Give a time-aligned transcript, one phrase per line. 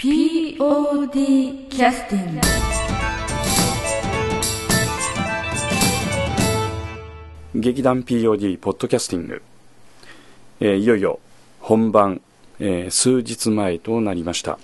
[0.00, 2.40] POD キャスティング
[7.56, 9.42] 劇団 POD ポッドキャスティング、
[10.60, 11.18] えーいよいよ
[11.58, 12.20] 本番、
[12.60, 14.60] えー数日前となりました、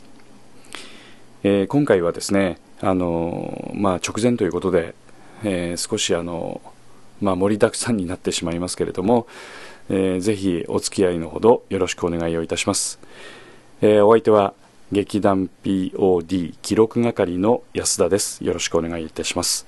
[1.43, 4.95] えー今回はですね、あのーまあ、直前ということで、
[5.43, 6.61] えー少しあの
[7.21, 9.27] まあ、盛りだくさんになってしまいますけれども、
[9.89, 13.01] えーぜひお付き合いのほどよろしくお願いをいたします、
[13.82, 14.55] えーお相手は
[14.95, 18.44] 劇団 POD 記録係の安田です。
[18.44, 19.66] よろしくお願いいたします。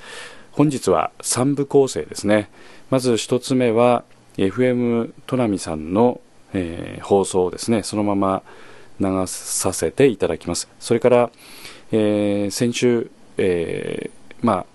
[0.52, 2.48] 本日は3部構成ですね。
[2.90, 4.04] まず1つ目は
[4.36, 6.20] FM トナミさんの、
[6.54, 7.82] えー放送をですね。
[7.82, 8.42] そのまま
[9.00, 10.68] 流させていただきます。
[10.78, 11.30] それから、
[11.90, 14.66] えー先週、えーまあ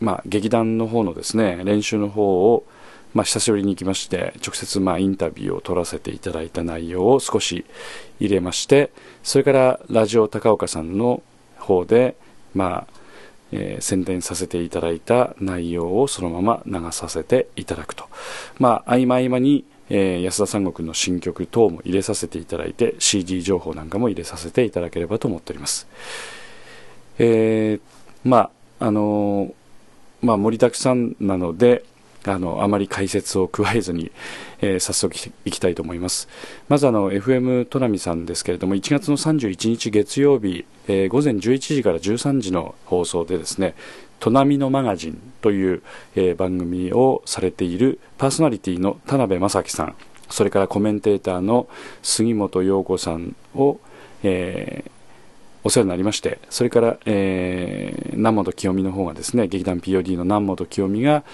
[0.00, 2.64] まあ、劇団の方のですね練習の方を、
[3.12, 7.66] まあ、久しぶりに行きまして直接まあインタビューを取らせていただいた内容を少し
[8.18, 8.90] 入れまして
[9.22, 11.22] それからラジオ高岡さんの
[11.58, 12.16] 方で、
[12.54, 13.02] まあ
[13.52, 18.08] えー宣伝させていただいた内容をそのまま流させていただくと、
[18.58, 25.86] まあ、合間合間に、えー安田三国の新曲等も入れさせていただいて CD 情報なんかも入れさせていただければと思っております。
[27.18, 29.54] えーまああの
[30.22, 31.84] まあ、盛りだくさんなので
[32.26, 34.12] あのあまり解説を加えずに、
[34.60, 36.28] えー早速いきたいと思います。
[36.68, 43.74] まずあの FM トナミさんですけれども1月の31日月曜日、えー午前11時から13時の放送でですね
[44.20, 45.82] 「トナミのマガジン」という、
[46.14, 49.94] えー番組をされているパーソナリティの田辺正樹さん
[50.30, 51.68] それからコメンテーターの
[52.02, 53.78] 杉本陽子さんを、
[54.22, 54.90] えー
[55.64, 61.24] お世話になりまして、それから、えー南本清美の方がですね、劇団 POD の南本清美が、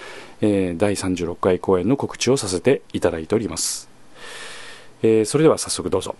[0.41, 3.89] えー第36回公演の告知をさせていただいております。
[5.03, 6.15] えーそれでは早速どうぞ。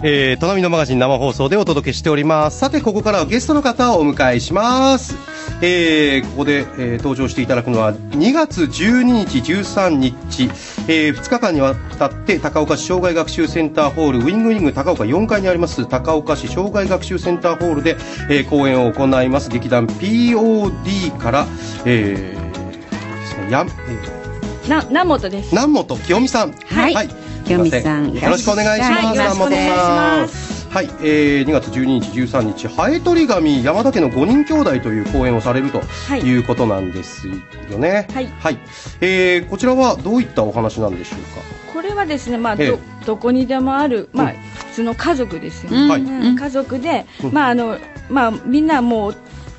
[0.00, 2.58] えー、トナミのマガジン生放送でお届けしております。
[2.58, 5.16] さて、ここからはゲストの方をお迎えします。
[5.60, 10.44] えー、ここで、えー登場していただくのは、2月12日、13日、
[10.86, 17.96] えー、2日間にわたって、高岡市障害学習センターホール、ウィングウィング高岡4階にあります、高岡市障害学習センターホールで、
[18.30, 21.46] えー、公演を行います、劇団 POD から、
[21.84, 24.18] えー、やん、えー
[24.68, 25.50] な南本です。
[25.52, 26.52] 南本清美さん。
[26.52, 29.04] はい清美さんよろしくお願いします。
[29.06, 30.48] はいよろしくお願いします南本さん。
[30.68, 38.06] はい、えー、2月12日、13日、ハエ取り紙山田家の5人兄弟という公演をされるとはいいうことなんですよね。
[38.12, 38.58] はいはい。
[39.00, 41.20] えー、こちらはどういったお話なんでしょう
[41.72, 45.94] これはですね、まあ、ええど、どこにでもある、まあうん、普通の家族ですよね。
[45.94, 47.78] うん家族で、うんまあ、あの、
[48.10, 49.14] まあ、みんなもう、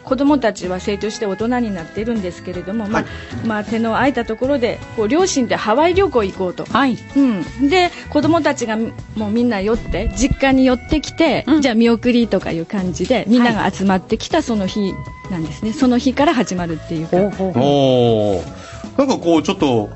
[0.09, 3.47] 子供たちは成長して大人になってるんですけれども、まあはい。
[3.47, 6.97] まあ、手の空いたところでこう両親でハワイ旅行行こうと、はい。
[7.15, 11.61] うん、で子供たちがもうみんな寄って実家に寄ってきて、うん。
[11.61, 14.93] じゃあ見送りとかいう感じでみんなが集まってきたその日
[15.29, 18.97] なんですね、その日から始まるっていうか、かおー。
[18.97, 19.89] なんかこう、ちょっと、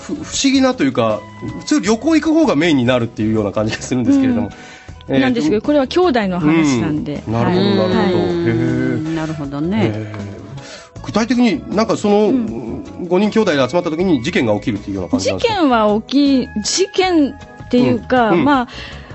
[0.00, 1.20] ふ不思議なというか、
[1.60, 4.48] 普通旅行行く方がメインになるっていうような感じがするんですけれども。
[4.48, 4.54] うん
[5.18, 7.32] なんですけど、これは兄弟の話なんで、うん。
[7.32, 8.22] なるほどなるほ
[9.04, 9.10] ど。
[9.10, 9.90] なるほどね。
[9.94, 11.04] えー。
[11.06, 12.84] 具体的になんかそのん。
[13.00, 15.60] 5人兄弟で集まった時に事件が起きるっていうような感じな事んですか？
[15.60, 18.68] 件は大きい事件っていうか、まあ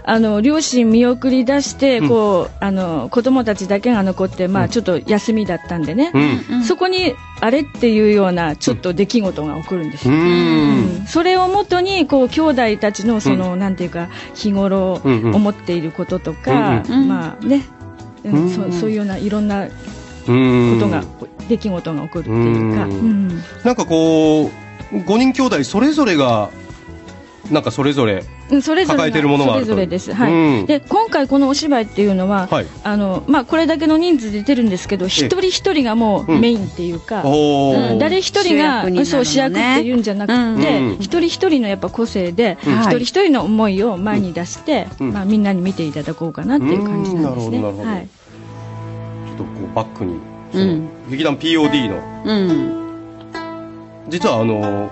[0.08, 2.10] あの両親見送り出して、うん。
[2.10, 4.70] こうあの子供たちだけが残って、まあ、うん。
[4.70, 6.12] ちょっと休みだったんでね、
[6.50, 6.64] うん。
[6.64, 10.18] そこにあれっていうようなちょっと出来事が起こるんですうよ。
[10.18, 10.22] ん。
[10.22, 11.06] うん。
[11.08, 17.08] それをもとにこう兄弟たちのその、なんていうか日頃思っていることとか、うんうん。
[17.08, 17.66] まあね、
[18.24, 18.34] うん。
[18.44, 18.50] うん。
[18.52, 19.72] そうそういうようないろんなこ
[20.28, 20.80] うん。
[20.80, 21.04] とが、
[21.50, 22.92] 出来事が起こるっていうか、うん。
[22.92, 23.44] うん。
[23.64, 24.52] なんかこ
[24.92, 26.50] う5人兄弟それぞれが
[27.52, 29.68] なんかそれぞれうんそれぞれ抱えてるものがあると。
[29.68, 30.34] それぞれです、はい。
[30.34, 30.66] うん。
[30.66, 32.66] で今回このお芝居っていうのは、はい。
[32.84, 36.42] あのまあ、これだけの人数で出るんですけど一人一人がもううん。
[36.42, 39.06] メインっていうか、おうんー誰一人が主役ね。
[39.06, 42.74] そう主役っていうんじゃなくて、うん一人一人のやっぱ個性で、うん。
[42.82, 45.14] 一人一人の思いを前に出して、うん。
[45.14, 47.62] まあ、みんなに見ていただこうかなっていう感じなんですね。
[47.62, 48.08] はい。
[49.28, 50.20] ちょっとこうバックに
[50.52, 50.90] そのうん。
[51.10, 52.24] 劇団 POD の。
[52.26, 52.82] うん。
[54.10, 54.92] 実はあの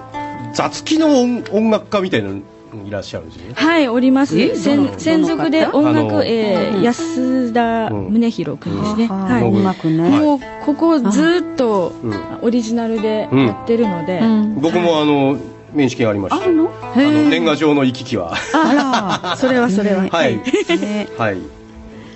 [0.54, 2.42] 雑記の音音楽家みたいなの
[2.88, 3.54] いらっしゃるんですよね。
[3.56, 4.40] はい、おります。
[4.40, 4.56] え。
[4.56, 6.82] 専属でど音楽、えーうん。
[6.82, 9.08] 安田宗弘君ですね。
[9.08, 9.42] ははい。
[9.44, 9.46] い。
[9.46, 10.10] 音楽ね。
[10.10, 12.14] もう、ここずっとうん。
[12.42, 14.56] オリジナルでやってるので、うん。
[14.60, 15.38] 僕もあの
[15.72, 16.72] 面識がありましたあるの？
[16.82, 18.34] あの年賀状の行き来は。
[18.54, 20.04] あそれはそれは。
[20.04, 20.10] ね。
[20.12, 20.40] はい。
[21.18, 21.38] はい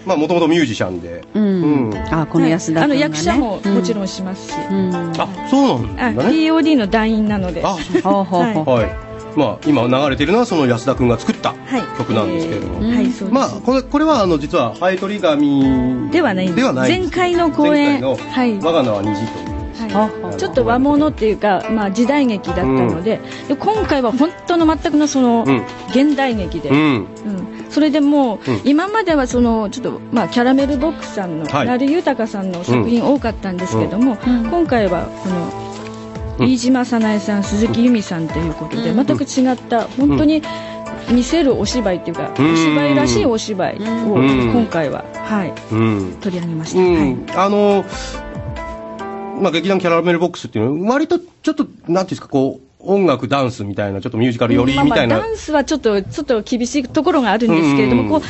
[0.07, 1.24] まあもともとミュージシャンで。
[1.33, 1.89] うん。
[1.89, 1.98] うん。
[2.13, 2.86] あ、この安田ね。
[2.86, 4.04] あの役者ももちろん。
[4.06, 5.13] んしますし、うん。
[5.18, 8.75] あそうなんあだね POD の団員なので、あほうほうほう。
[8.75, 9.07] はい。
[9.36, 11.98] まあ、今流れているのはその安田君が作ったはい。
[11.98, 16.56] 曲なんですけれども、えーはいそうです、まあ、これこれはあの実はハエトリ紙ではないんです。
[16.56, 18.01] ではない前回の公演。
[18.01, 18.57] はい。
[18.57, 19.48] 我が名は虹という。
[19.77, 25.63] はい、ちょっと和物っていうか、まあ、時代劇だったので,、で今回は本当の全くのその、うん。
[25.89, 26.77] 現代劇で、うん。
[26.77, 26.80] う
[27.30, 28.62] んそれでもう、うん。
[28.66, 31.68] 今まではそのちょっと、まあ、キャラメルボックスさんの、はい。
[31.68, 34.50] 成豊さんの作品多かったんですけども、うん。
[34.50, 36.50] 今回はこの、うん。
[36.50, 39.06] 飯島早苗さん鈴木由美さんということで、うん。
[39.06, 40.42] 全く違った本当に
[41.10, 42.54] 見せるお芝居っていうか、うん。
[42.54, 43.75] お芝居らしいお芝居
[44.10, 44.52] をうん。
[44.52, 46.18] 今回は、はい、うん。
[46.22, 46.80] 取り上げました。
[46.80, 46.96] うん。
[46.96, 47.18] はい。
[47.36, 47.86] あの
[49.42, 58.10] まあ、劇団キャラメルボックスっていうのは割とちょっとなんていうんですかこう音楽ダンスみたいなちょっとミュージカル寄りみたいな、まあまあダンスはちょっとちょっと厳しいところがあるんですけれども、うん。
[58.10, 58.22] こう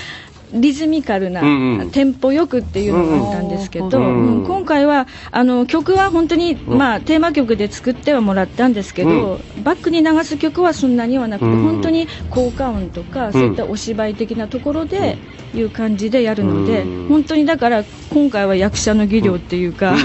[0.54, 1.92] リズミカルな、うんうん。
[1.92, 6.78] テンポよくっていうのがあったんですけど、うんうん今回はあの曲は本当に、ん。
[6.78, 15.18] まあ、テーマ曲で作ってはもらったんですけど、バックに流す曲はそんなにはなくて、うん本当に効果音とか、そういったお芝居的なところで、
[15.54, 17.08] いう感じでやるので、うん。
[17.08, 19.96] 本当にだから今回は役者の技量っていうか、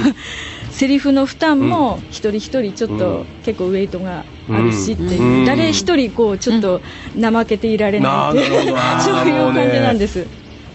[0.72, 2.98] セリフの負担も一人一人ちょっうん。
[2.98, 5.44] と結構ウェイトがあるしっていう、うん。
[5.44, 6.80] 誰一人こうちょっと
[7.14, 8.74] 怠けていられないっていう、
[9.04, 10.26] そういう感じなんです。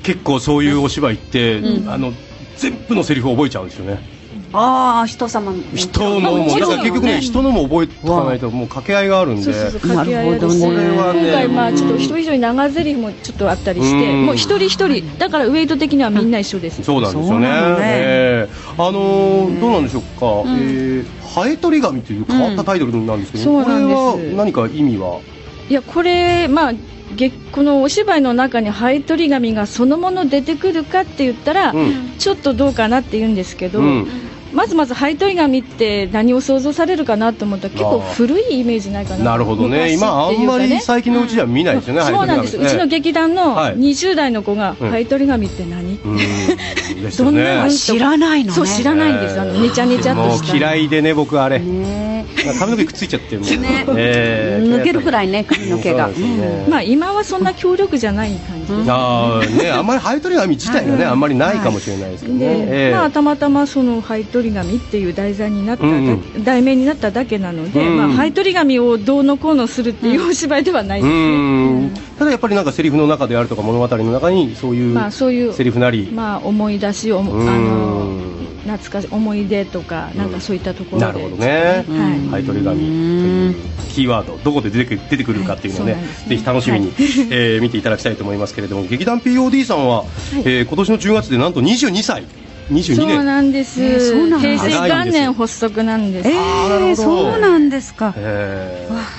[0.03, 1.89] 結構そういうお芝居って、うん。
[1.89, 2.13] あの
[2.57, 4.17] 全部のセリフを覚えちゃうんですよね。
[4.53, 5.57] ああ人様の。
[5.75, 6.69] 人のももちろん。
[6.69, 9.44] だから結局ね人のも覚えとかないともう掛け合いがあるんで。
[9.44, 10.59] そうそうそう掛け合いあるし。
[10.59, 11.19] なるほどね。
[11.21, 14.25] 今回まあちょっと一人一人長ゼリフもちょっとあったりして、うん。
[14.25, 16.83] もう一人一人だからウェイト的にはみんな一緒です。
[16.83, 17.29] そうなんですよね。
[17.29, 17.83] そうなのね。
[17.83, 18.26] ええ
[18.79, 20.56] あのーどうなんでしょうか、ん。
[20.57, 25.19] えーハエトリ紙という変わったタイトルなんですけど、うんこれは何か意味は？
[25.69, 26.74] いやこれまあ
[27.15, 32.13] げこのお芝居の中にハエトリ紙がそのもの出てくるかって言ったら、うん。
[32.18, 34.07] ちょっとどうかなって言うんですけど、うん
[34.53, 39.25] まずまずハエトリ紙って何を想像されるかなと思ったら結構古いイメージないかな。
[39.25, 39.79] なるほどね。
[39.79, 43.77] 昔今あんまり最近のうちでは見ないですよね、ハエトリ紙そうなんです、うちの劇団のはい。
[43.77, 44.89] 20代の子が、うん。
[44.89, 46.17] ハエトリ紙って何、うん。
[47.17, 48.53] どんな知らないのね。
[48.53, 50.57] そう知らないんです、あのねちゃねちゃっとした。
[50.57, 52.25] 嫌いでね僕あれ、ね。
[52.59, 53.85] 髪の毛くっついちゃってもう、ね。
[53.95, 56.09] ええ抜けるくらいね髪の毛が。
[56.09, 58.67] そうまあ今はそんな強力じゃない感じ。
[58.67, 62.39] です、あーね、あんまりハエトリ紙自体がね、あんまりないかもしれないですけどね。
[62.39, 62.91] で、ええ。
[62.91, 71.94] まあ、たまたまそのハイトリ紙っていう題材になっただ、うん題名になっただけなので、うんまあ、ハイトリ紙をどうのこうのするっていうお芝居ではないですね、うん。
[72.18, 77.50] ただやっぱりなんかセリフの中であるとか物語の中にそういうまあ、そういうセリフなり、まあ、思い出しおもうん。
[77.50, 78.28] あの
[78.68, 82.28] 懐かしい思い出とかなんかそういったところで、なるほどね、はい。
[82.28, 83.56] ハイトリ紙という
[83.94, 86.01] キーワードどこで出てく出てくるかっていうのをね,、はい。
[86.01, 86.07] ね。
[86.28, 86.92] ぜひ楽しみに、
[87.31, 90.04] えー見ていただきたいと思いますけれども劇団 POD さんは、
[90.44, 92.24] えー今年の10月でなんと22歳
[92.69, 94.48] 22そう年なんです、えーそうなんだ。
[94.58, 96.96] 平成元年発足なんです、えーなるほど。
[96.96, 98.14] そうなんですか。
[98.18, 99.17] えー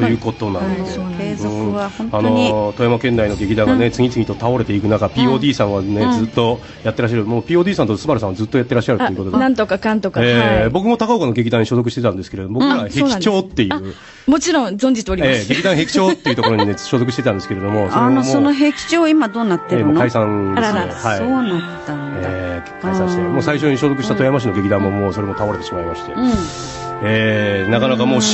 [0.00, 10.70] ということなので、はいそうなん継続は本あの富山県内の劇団がね、次々と倒れていく中、POD さんはね、うんずっとやってらっしゃる、もう POD さんとスバルさんはずっとやってらっしゃるとあいうことで、なんとかかんとか、えーはい。
[10.70, 13.94] 僕も高岡の劇団に所属してたんですけれども、僕ら壁長っていう、
[14.26, 19.98] もちろん存じております、えー劇団壁長っていうところにね、所属してたんですけれども、あのその壁長今どうなってるの？
[19.98, 20.80] 解散ですね。
[20.80, 21.18] はい。
[21.18, 28.32] そうなったんだ、えー解散して、もう最初に所属した富山市の劇団ももうそれも倒れてしまいまして、うんえーなかなかもう老舗、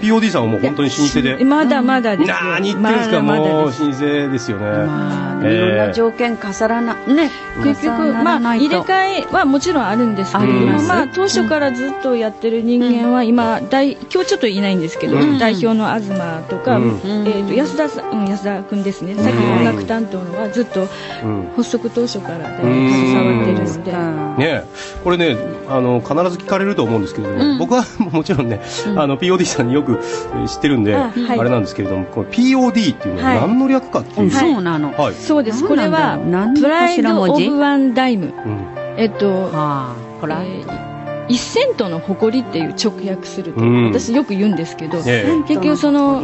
[0.00, 4.64] POD さんはもう本当に老舗で、まだまだですよ、何言ってるんですか、まだまだもうです老舗ですよね。
[4.64, 5.54] まあ、えー。
[5.54, 7.30] いろんな条件重ならね
[7.62, 15.38] 結局、まあ、入れ替えはもちろんあるんですけれども、ますまあ、当初からずっとやってる人間は今、代今日ちょっといないんですけど、うん。
[15.38, 17.00] 代表の東とか、うん。
[17.26, 20.88] えー、と安田さん、うん安田君ですね、さっきの音楽担当のはずっと
[21.24, 22.90] うん発足当初からだいぶうん。
[22.90, 24.44] 携わってるんで。
[24.44, 24.64] ねえ。
[25.04, 25.36] これね
[25.68, 27.58] あの必ず聞かれると思うんですけれども、うん。
[27.58, 28.60] 僕は もちろんね、
[28.96, 33.40] あの POD さんによくえー知ってるんで、あれなんですけれどもこの POD っていうのははい。
[33.40, 35.14] 何の略かっていう、うんそうなの、はい。
[35.14, 36.18] そうです、これは
[36.54, 38.66] プライド・オブ・ワン・ダイム、うん。
[38.96, 40.20] えっと、ああ。
[40.20, 40.94] ほら、えー。
[41.28, 43.86] 一セントの誇りっていう直訳すると、うん。
[43.86, 45.42] 私よく言うんですけど、ええ。
[45.48, 46.22] 結局その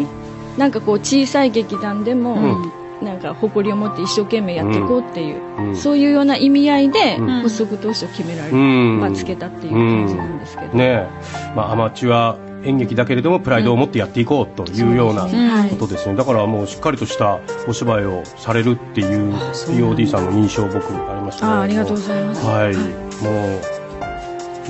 [0.58, 5.76] なんかこう小さい劇団でも、うんなんか誇りを持って一生懸命やっていこうっていう、うん。
[5.76, 7.26] そういうような意味合いでうん。
[7.42, 9.00] 発足当初決められて、うん。
[9.00, 11.08] まあ、つけたっていう感じなんですけど、ねえ。
[11.56, 15.26] まあ、アマチュア演劇だけれどもプライドを持ってやっていこうというような
[15.70, 16.16] ことですね。
[16.16, 20.78] だからもうしっかりとしたお芝居をされるっていう POD さんの印象僕
[21.10, 21.52] ありましたね。
[21.52, 22.46] あありがとうございます。
[22.46, 23.30] はい、も
[23.76, 23.79] う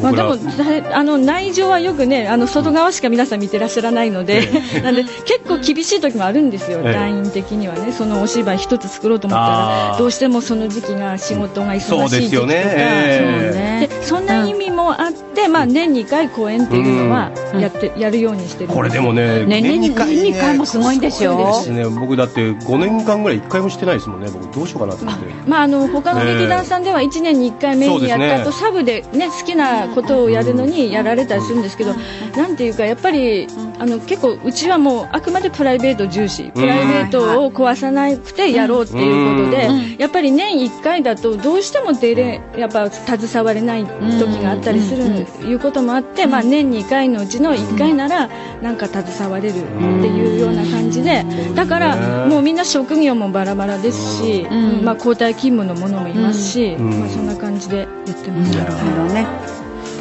[0.02, 4.48] まあ、でもだあの内情はよくねあの外側しか皆さん見てらっしゃらないので、
[4.82, 6.92] なんで結構厳しい時もあるんですよ、ええ。
[6.92, 7.92] 団員的にはね。
[7.92, 9.46] そのお芝居一つ作ろうと思った
[9.92, 12.08] らどうしてもその時期が仕事が忙しい時期とか。
[12.08, 12.54] そうですよね。
[12.56, 13.88] ええそうね。
[13.88, 17.60] でそんな意味もあって、で、まあ、年2回公演っていうのはうん。
[17.60, 20.14] やって、やるようにしてるんこれでもね、ね年に二回。
[20.14, 21.36] 年に回もすごいんですよ。
[21.54, 21.90] そうです。
[21.90, 22.00] ね。
[22.00, 24.30] 僕だって5年間ぐらい1回もしてないですもんね。
[24.30, 25.26] 僕どうしようかなと思って。
[25.46, 31.94] まあ、あの他の劇団さんでは1年に1回メインやった後、サブで、ね、好きなことをやるのにやられたりするんですけど、
[32.36, 33.46] なんていうかやっぱり
[33.78, 39.96] あの結構うちはもうあくまでプライベート重視プライベートを壊さなくてやろうっていうことで、うん。
[39.96, 48.28] やっぱり年1回だとどうしても出れやっぱ携われない時があったりする、いうこともあって、まあ、年2回のうちの1回なら
[48.62, 54.84] なんか携われるっていうような感じでだからもうみんな職業もバラバラですし、うん。
[54.84, 57.00] まあ、交代勤務のものもいますし、うん。
[57.00, 58.56] まあ、そんな感じでやってます。
[58.56, 59.49] なるほどね。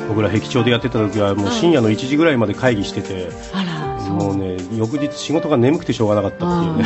[0.09, 3.29] 僕ら壁長でやってた時はもう深夜の1時ぐらいまで会議してて。
[4.09, 6.85] もうね、翌日仕事が眠くてしょうがなかったっていうね。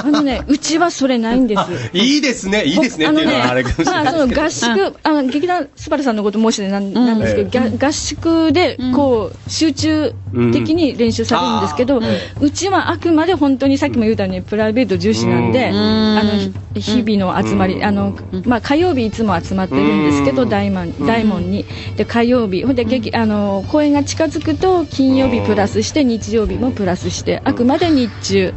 [0.00, 1.62] あのね、うちはそれないんです。
[1.92, 10.14] いいですね、いいですねっていうのはあれかもしれまあ、ないその合宿、あの劇団スバルさんのこと申してなんなんですけど、合宿でこう集中
[10.52, 12.04] 的に練習されるんですけど、うん。
[12.04, 15.76] あーえうちはあくまで本当にさっきも言ったようにプライベート重視なんで、うん。
[15.76, 16.30] あの
[16.74, 18.16] ひ日々の集まり、あの
[18.46, 20.48] まあ火曜日いつも集まってるんですけど、うん。
[20.48, 21.64] 大門大門に。
[21.96, 28.54] で火曜日ほんで劇あの公演が近づくと金曜日プラスして日曜日もプラスしてあくまで日中、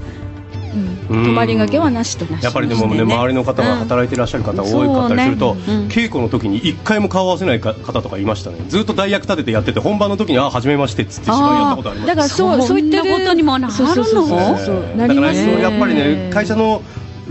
[1.10, 1.26] うん、うん。
[1.26, 2.26] 泊まりがけはなしと。
[2.42, 5.62] やっぱりでもね、周りの方が働いていらっしゃる方多かったりすると、ね。
[5.68, 5.88] うん。
[5.88, 8.58] 稽古の時に一回も顔合わせないか方とかいましたね。
[8.68, 12.08] ずっと代役立ててやってて、本番の時に、あ、初めましてっつって芝居やったことあります。
[12.08, 13.14] だからそうそう言ってる。
[13.14, 13.78] ことにもなるの？
[13.78, 14.36] そうそうそ
[14.74, 16.82] うだからやっぱりね会社の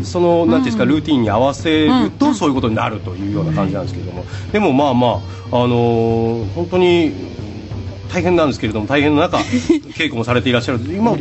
[0.03, 4.25] そのなんていうんですかルーティンに合わせるとそういうことになるというような感じなんですけれども。
[4.53, 7.13] でもまあまああのー本当に
[8.13, 9.39] 大変なんですけれども大変な中
[9.97, 10.81] 稽古もされていらっしゃる。
[10.89, 11.19] 今もう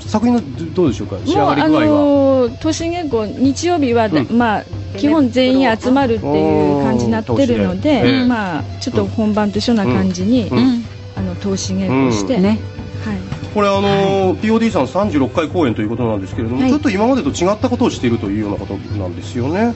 [0.00, 0.40] 作品の
[0.74, 1.16] どうでしょうか？
[1.24, 1.86] 仕上もうあがり具合は？
[1.86, 4.64] のー都心稽古日曜日はだ、うんまあ
[4.96, 10.84] 基本全員集まるっていう感じになってるので、うんまあちょっと本番と一緒な感じに、うんうん。
[11.16, 12.58] あの投資稽古をして、ね。
[13.04, 13.18] はい。
[13.54, 19.74] これあのー POD さん36回公演ということなんですけれども、はいちょっと今までと違ったことをしているというようなことなんですよね。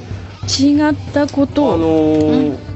[0.49, 2.76] 違ったことあのー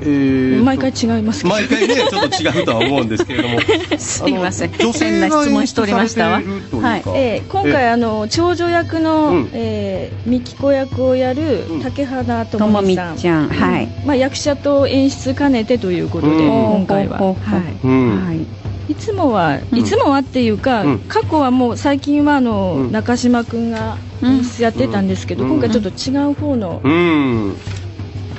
[0.00, 1.54] えーと毎回違いますけど。
[1.54, 3.58] 毎回ねちょっと違うとは思うんですけれども。
[3.98, 4.70] すいません。
[4.70, 6.42] 変なが質問しておりましたはい。
[7.14, 9.50] えー今回あの長女役の、うん。
[9.52, 11.80] えー、美紀子役をやるうん。
[11.80, 13.48] 竹花ともみ智美さん、ちゃん。
[13.48, 13.88] はい。
[14.04, 16.40] まあ、役者と演出兼ねてということで、うん。
[16.42, 18.26] 今回は、はい、うん。
[18.26, 18.92] はい。
[18.92, 19.78] いつもは、うん。
[19.78, 20.98] いつもはっていうか、うん。
[21.08, 22.92] 過去はもう最近はあの、うん。
[22.92, 25.50] 中島君がうん演出やってたんですけど、うん。
[25.50, 27.56] 今回ちょっと違う方の、うん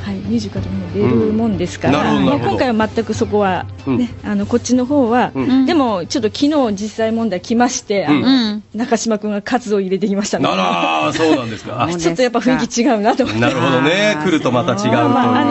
[0.04, 2.26] はい、ミュージカルにも出るもんですから、うん。
[2.26, 3.98] 今回は全くそこは、うん。
[3.98, 5.66] ねあのこっちの方は、うん。
[5.66, 8.64] でもちょっと昨日実際問題来まして、あのうん。
[8.74, 10.46] 中島君が活動を入れてきましたね。
[10.46, 11.84] ならそうなんですか。
[11.84, 13.24] あちょっとやっぱ雰囲気違うなと。
[13.24, 13.42] 思って。
[13.42, 14.18] なるほどね。
[14.24, 15.10] 来るとまた違うというような。
[15.10, 15.46] まあ、あ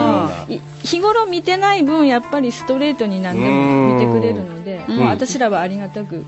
[0.47, 4.99] のい日頃見てない分やっぱりストレートに何でも見てくれるので、うん。
[4.99, 6.25] まあ、私らはありがたく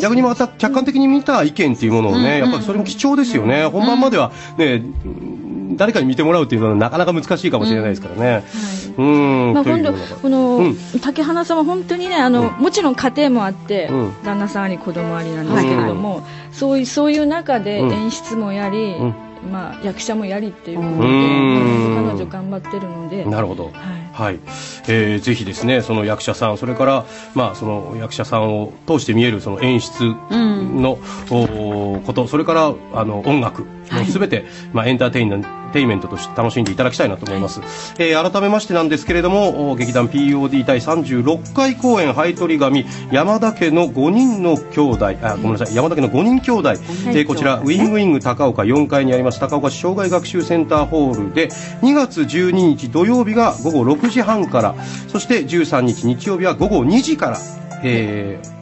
[0.00, 4.82] 逆にまた客観的に見た意見っていうものをね、やっぱりそれも貴重ですよね、本番まではね、
[5.72, 8.44] 誰かに見てもらうっていうのはなかなか難しいかもしれないですからね。
[8.96, 10.76] うん、まあ、今度この、うん。
[11.02, 14.12] 竹花さんは本当にねあの、もちろん家庭もあって、うん。
[14.24, 17.92] 旦那さんあり子供ありなんですけれども、そういうそういう中でうん。
[17.92, 19.14] 演出もやり、うん。
[19.52, 22.06] まあ、役者もやりっていうことで、うん。
[22.08, 23.64] 彼女頑張ってるので、なるほど。
[23.64, 24.38] はいはい、
[24.86, 27.04] えーぜひですねその役者さんそれから
[27.34, 30.98] まあその役者さんを通して見えるその演出の、
[31.30, 34.06] おことそれからあの音楽はい。
[34.06, 37.60] すべて、まあエンターテインメントテインメントとして楽しんでいただきたいなと思います、
[37.98, 51.48] えー改めましてなんですけれどもお劇団 POD 第36回公演「ハイトリ神」山田家の5人の兄弟あごめんなさい山田家の5人兄弟、えーこちらウィングウィング高岡4階にあります高岡市障害学習センターホールで
[51.82, 54.74] 2月12日土曜日が午後6時半から
[55.08, 57.38] そして13日日曜日は午後2時から、
[57.82, 58.54] えー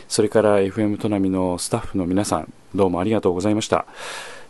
[0.07, 3.85] それから FM トナミのスタッフの皆さん、どうもありがとうございました。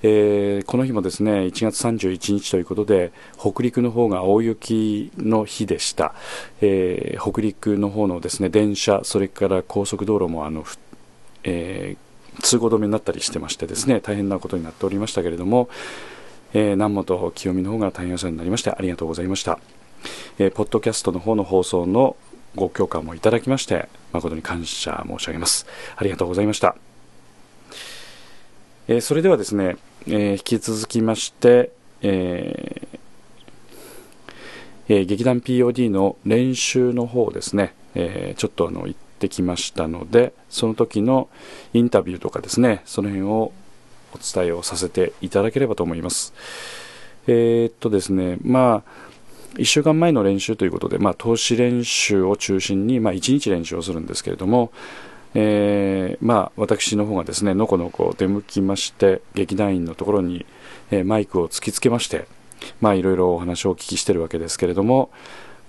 [0.07, 6.13] えーこの日もですね、1月31日ということで、北陸の方が大雪の日でした。
[6.62, 10.63] えー北陸の方のですね、電車、それから高速道路もあの、
[11.43, 12.05] えー
[12.41, 15.69] 通行止めになったりしてましてですね大変なことになっておりましたけれども、
[16.53, 19.57] えー南本清美の方が大変お世話になりましてありがとうございました、
[20.38, 22.17] えーポッドキャストの方の放送の
[22.55, 25.65] ご許可もいただきまして誠に感謝申し上げます。
[25.95, 26.75] ありがとうございました、
[28.88, 29.77] えーそれではですね、
[30.08, 33.00] えー引き続きまして、えー
[34.89, 41.30] えー劇団 POD の練習の方ですね、えちょっとあの行ってきましたのでその時の
[41.74, 43.54] インタビューとかですねその辺を
[44.13, 46.34] お伝えをさせていただければと思います。
[47.27, 49.06] えっとですねまあ
[49.56, 54.72] 1週間前の練習ということで、まあ、投資練習を中心に、まあ、1日練習をするんですけれども、
[55.38, 60.46] えーまあ、私の方がですねのこのこ出向きまして劇団員のところに、
[60.92, 62.25] えーマイクを突きつけまして
[62.80, 65.12] まあいろいろお話をお聞きしてるわけですけれども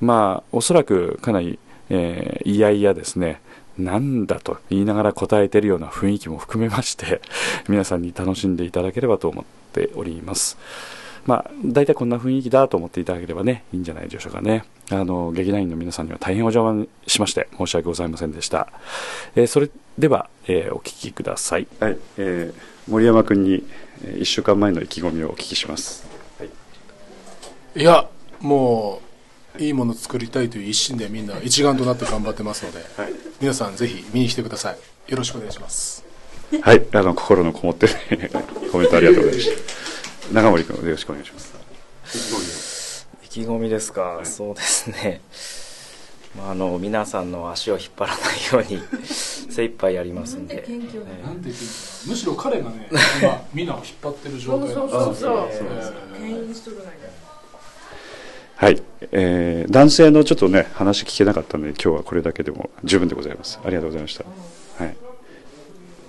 [0.01, 1.59] まあおそらくかなり、
[1.91, 3.41] えーいやいやですね
[3.77, 7.21] なんだと言いながら答えているような雰囲気も含めまして
[7.69, 10.57] 皆さんに楽しんでいただければと思っております。
[11.27, 14.65] まあ大体こんな雰囲気だと思っていただければねいいんじゃないでしょうかね。
[14.91, 18.69] あの劇団員の皆さんには大変お邪魔しまして申し訳ございませんでした、
[19.35, 19.69] えーそれ
[19.99, 21.99] では、えーお聞きください、はい。
[22.19, 23.65] えー森山君に
[24.05, 26.07] 1週間前の意気込みをお聞きします。
[27.75, 27.83] い。
[27.83, 28.09] や
[28.41, 29.03] も
[29.59, 32.79] ういいもの作りたいという一心でみんな一丸となって頑張ってますので、
[33.41, 35.11] 皆さんぜひ見に来てください。
[35.11, 36.05] よろしくお願いします。
[36.63, 37.95] はい、あの心のこもってる
[38.71, 39.96] コメントありがとうございました。
[40.33, 41.55] 長森君よろしくお願いします。
[43.25, 45.21] 意気込みですか、そうですね、
[46.37, 48.21] まあ、あの皆さんの足を引っ張らな
[48.63, 50.67] いように 精一杯やりますんで、
[52.07, 52.89] むしろ彼がね
[53.21, 55.49] 今みんなを引っ張ってる状態そうそうそう
[58.57, 63.61] はい、えー男性のちょっとね話聞けなかったので今日はこれだけでも十分でございます。
[63.63, 64.25] ありがとうございました。
[64.83, 64.97] はい。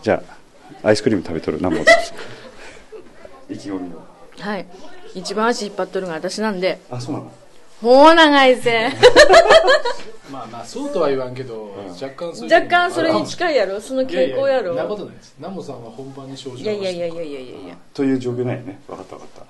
[0.02, 0.24] じゃ
[0.84, 1.58] あアイスクリーム食べとる。
[1.58, 2.47] 南本さん。
[3.50, 4.02] 意気込みを。
[4.40, 4.66] はい。
[5.16, 7.32] 一番足引っ張っとるのが私なんで、あ、そうなの？
[7.82, 8.92] もう長いぜ。
[10.32, 13.80] まあまあそうとは言わんけど、若干そういう若干それに近いやろ？
[13.80, 14.74] その傾向やろ？
[14.74, 17.78] いやなことないですナモさんは本番に照準いやいやいやいややいやいやいや。
[17.94, 18.80] という状況ないよね。
[18.88, 19.46] わかったわかっ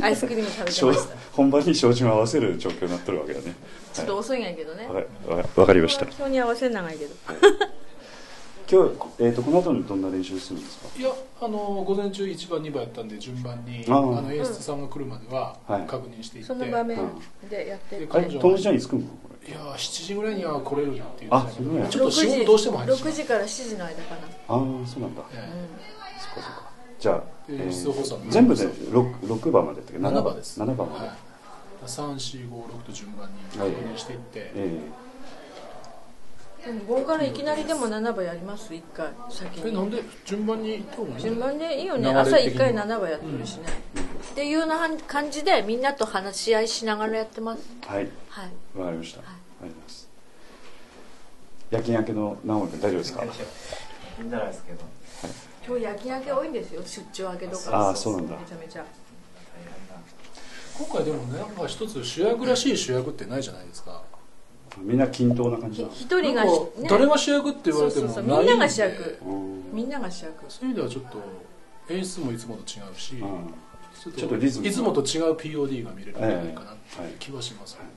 [0.00, 0.06] た。
[0.06, 1.14] アイスクリーム食べて照ました。
[1.32, 3.54] 本番に照準を合わせる状況になってるわけだね。
[3.94, 4.86] ちょっと遅いんやけどね。
[4.86, 6.04] はい、わわかりました。
[6.04, 7.14] 今日に合わせん長いけど。
[8.70, 10.88] 今日えっ、とこの後にどんな練習するんですか？
[10.98, 15.86] いやあの午前中1番2番やったんで順番にあああの演出さんが来るまでははい。
[15.86, 16.98] 確認していって、その場面
[17.48, 18.08] でやって。
[18.10, 19.08] あれ、友達に着くのこ
[19.42, 19.48] れ。
[19.48, 24.26] いやー7時ぐらいには来れるって言ってあそうなんやちょっと仕事どうしても入ってしま6う時から7時の間かな。
[24.48, 25.22] ああ、そうなんだ。
[25.32, 25.52] え
[26.18, 26.70] そっかそっか。
[26.98, 28.24] じゃあ、ええー出放送の。
[28.30, 30.34] 全部で六六番までだっけ？7番。
[30.34, 30.58] です。
[30.58, 31.06] 七番まで。
[31.06, 31.16] はい、
[31.86, 35.05] 3456と順番に確認していって、えで
[36.72, 38.74] も午後からいきなりでも7番やります？
[38.74, 39.70] 一回先に。
[39.70, 40.02] えなんで？
[40.24, 40.84] 順番に
[41.18, 42.10] 順番でいいよね。
[42.10, 43.64] 朝的に1回7番やってるしね。
[44.32, 44.76] っていうような
[45.06, 47.62] 感じでみんなと話し合いしながらやってます。
[47.84, 48.78] えはい、はい。
[48.78, 49.20] わかりました。
[49.20, 50.08] ありがとうございます。
[51.70, 53.24] 夜勤明けの直森君大丈夫ですか？
[53.24, 54.78] いいんじゃないですけど、
[55.66, 58.46] 今日夜勤明け多いんですよ出張明けとかああ、そうなんだめ。
[58.46, 58.84] ちゃめちゃ
[60.78, 64.02] 今回でもねなんか一つ主役らしい主役ってないじゃないですか
[64.78, 65.88] みんな均等な感じだ。
[65.92, 66.50] 一人がね。
[66.88, 69.18] 誰が主役って言われてもそうみんなが主役。
[69.24, 70.44] うんみんなが主役。
[70.48, 73.54] そういう意味ではちょっと演出もいつもと違うし、うん。
[74.12, 77.88] ちょっとリズムいつもと違う POD が見れるんじゃないかなっていう気はしますよね、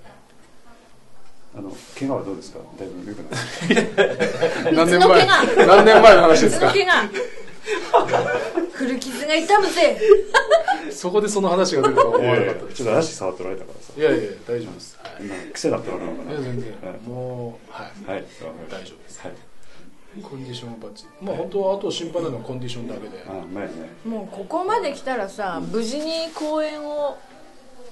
[1.56, 2.60] あの怪我はどうですか？
[2.80, 4.72] だいぶ良くな。
[4.86, 5.28] 何年前？
[5.68, 6.62] 何年前の話ですか？
[6.62, 6.94] その毛が
[8.74, 10.00] 古傷が痛むぜ。
[10.92, 13.94] そこでその話が出るとは思わなかったちょっと足触っておられたからさ。
[13.98, 15.00] いやいや大丈夫です。
[15.02, 15.14] はい。
[15.22, 16.32] 今癖だったのかな。
[16.32, 16.72] いや全然。
[16.72, 17.08] はい。
[17.08, 18.12] もうはい。
[18.12, 18.26] はい。
[18.70, 19.20] 大丈夫です。
[19.22, 19.32] はい。
[20.24, 21.06] コンディションはバッチ。
[21.22, 23.24] リまあ本当はあと心配なのはコンディションだけで。
[23.28, 23.72] あうまいね。
[24.06, 27.18] もうここまで来たらさ無事に公演を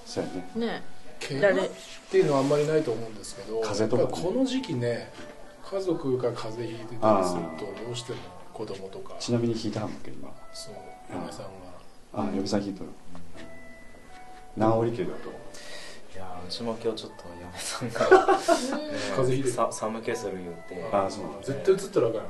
[0.06, 0.68] そうやね。
[0.68, 1.70] ね怪我っ
[2.10, 5.12] ていうのはあんまりないと思うんですけど風邪とかやっぱりこの時期ね
[5.64, 8.20] 家族が風邪ひいてたりするとどうしても
[8.58, 9.14] 子供とか。
[9.20, 10.34] ちなみに引いたはんけ今。
[10.52, 10.74] そう。
[11.14, 11.52] 嫁さんが。
[12.14, 12.90] あ嫁さん引いとる
[14.56, 18.38] 何折り級だといやうちも今日ちょっと嫁さんが。
[19.16, 19.54] 風邪ひいてる。
[19.54, 20.90] さ寒気する言って。
[20.92, 21.46] あそうなんだ。
[21.46, 22.30] 絶対映ったらあかんよ。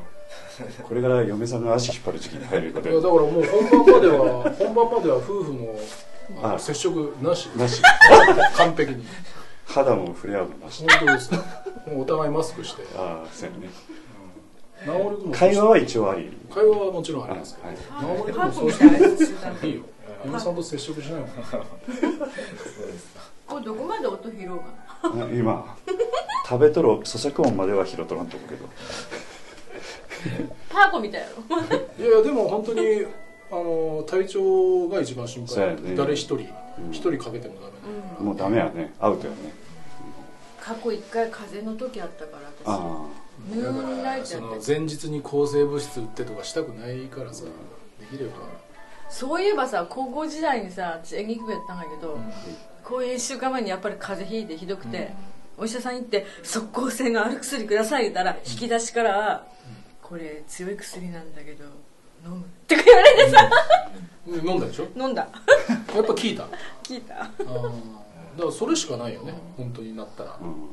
[0.83, 5.79] これから嫁さんが足引っ張る時期に入ることいやだからもう本番までは本番までは夫婦の
[6.43, 7.47] あのあ接触なし。
[7.55, 7.81] なし。
[8.57, 9.05] 完璧に。
[9.65, 10.85] 肌も触れ合うのなし。
[10.85, 11.39] 本当ですも
[11.93, 12.83] うお互いマスクして。
[12.97, 13.69] ああそうやね
[15.33, 16.29] 会話は一応あり。
[16.53, 17.77] 会話はもちろんありますけど、はい。
[18.23, 19.81] 治り雲そうしていいよ。
[20.25, 21.29] 嫁さんと接触しないもん。
[23.47, 24.63] これどこまで音拾うか
[25.03, 25.77] あ今
[26.45, 28.67] 食べとる咀嚼音までは拾っとらんと思うけど。
[30.69, 31.57] パーコみたいやろ。
[31.97, 33.05] いやいやでも本当に
[33.49, 35.95] あの体調が一番心配、ね。
[35.95, 36.39] 誰一人
[36.91, 37.67] 一人かけてもダ
[38.19, 38.93] メ、もうダメやね。
[38.99, 39.53] アウトやね。
[40.59, 47.45] 過去一回風邪の時あったから私だからその前日に抗生物質打ってとかしたくないからさ
[47.99, 48.33] できれば。
[49.09, 52.19] そういえばさ高校時代にさ私演劇部やったんだけど、
[52.83, 55.13] 公演1週間前にやっぱり風邪ひいてひどくて、
[55.57, 59.47] お医者さん行って「即効性のある薬ください」言ったら引き出しから
[60.03, 61.63] 「これ強い薬なんだけど
[62.25, 63.49] 飲む」って言われてさ
[64.27, 64.87] 飲んだでしょ？
[64.99, 65.21] 飲んだ。
[65.95, 66.43] やっぱ聞いた？
[66.43, 66.47] あ
[66.83, 67.13] 聞いた。
[67.15, 67.17] ー。
[67.23, 67.23] だ
[68.43, 70.69] からそれしかないよね本当になったら、あ、うん、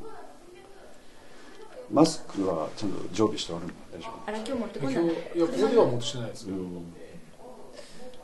[1.91, 5.15] マスクはちゃんと常備してあるんだ大丈あれ今日持ってこ今ない？
[5.15, 6.93] 日いやここでは持ってしてないですけど、夫うん。
[6.93, 6.99] で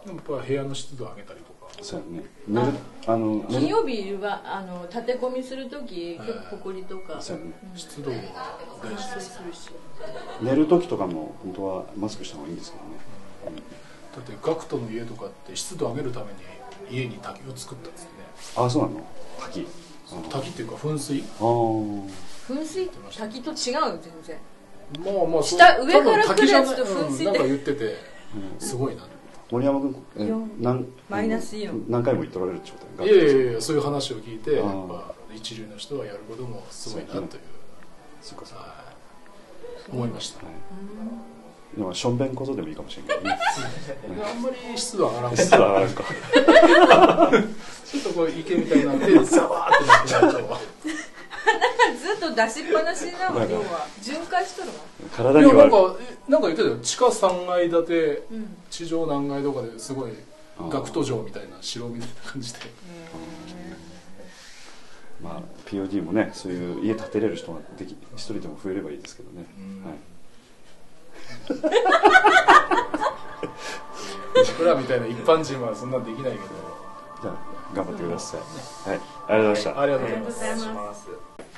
[0.07, 1.51] もやっぱり部屋の湿度を上げたりとか。
[1.81, 2.25] そうやね。
[2.47, 2.67] 寝る
[3.07, 7.21] あの金曜日はあの立て込みする時結構ほこりとか。
[7.21, 7.51] そうやね。
[7.75, 8.17] 湿度が
[8.83, 9.69] 大事ですするし
[10.41, 13.61] 寝る時とかも本当はマスクした方がいいんですけどね。
[14.15, 16.31] だってガクトの家とかって湿度を上げるために
[16.91, 18.15] 家に滝を作ったんですよね。
[18.57, 19.05] あそうなの？
[19.39, 19.65] 滝。
[20.29, 21.23] 滝っていうか噴水。
[21.39, 24.37] ああ噴水滝と違うよ全然。
[25.05, 27.25] まあまあ下上から来るやつと噴水で。
[27.25, 27.95] うんなんか言ってて
[28.59, 29.07] すごいな。
[29.49, 37.27] 森山君え何マイナスイオン何回も言っとられるってこといやいやいやそういう話を聞いてやっぱ一流の人がやることもすごいなという。
[38.21, 38.63] そうかそうか。
[38.63, 38.85] は
[39.89, 39.91] い。
[39.91, 40.45] 思いました。
[40.45, 40.55] はい。
[41.77, 43.37] でもしょんべんこそでもいいかもしれんけどね。
[44.25, 45.35] あんまり湿度上がらん。
[45.35, 46.03] 実はあるか。
[47.85, 50.57] ちょっとこう池みたいな手でザワーってなってないと
[51.99, 54.73] ずっと出しっぱなしなの要は巡回しとるわ
[55.15, 55.57] 体にはい。
[55.57, 56.77] やなんかえなんか言ってたよ。
[56.77, 58.55] 地下3階建てうん。
[58.69, 60.11] 地上何階とかですごい
[60.69, 62.59] 学徒城みたいな城みたいな感じで
[65.21, 69.45] まあ POD もねそういう家建てれる人ができ一人でも増えればいいですけどね、
[69.85, 69.95] はい。
[74.57, 76.81] 僕らみたいな一般人はそんなんできないけど。
[77.21, 77.35] じゃあ
[77.75, 78.39] 頑張ってください、
[78.89, 78.99] はい、ありがとう
[79.37, 81.07] ございました、ありがとうございます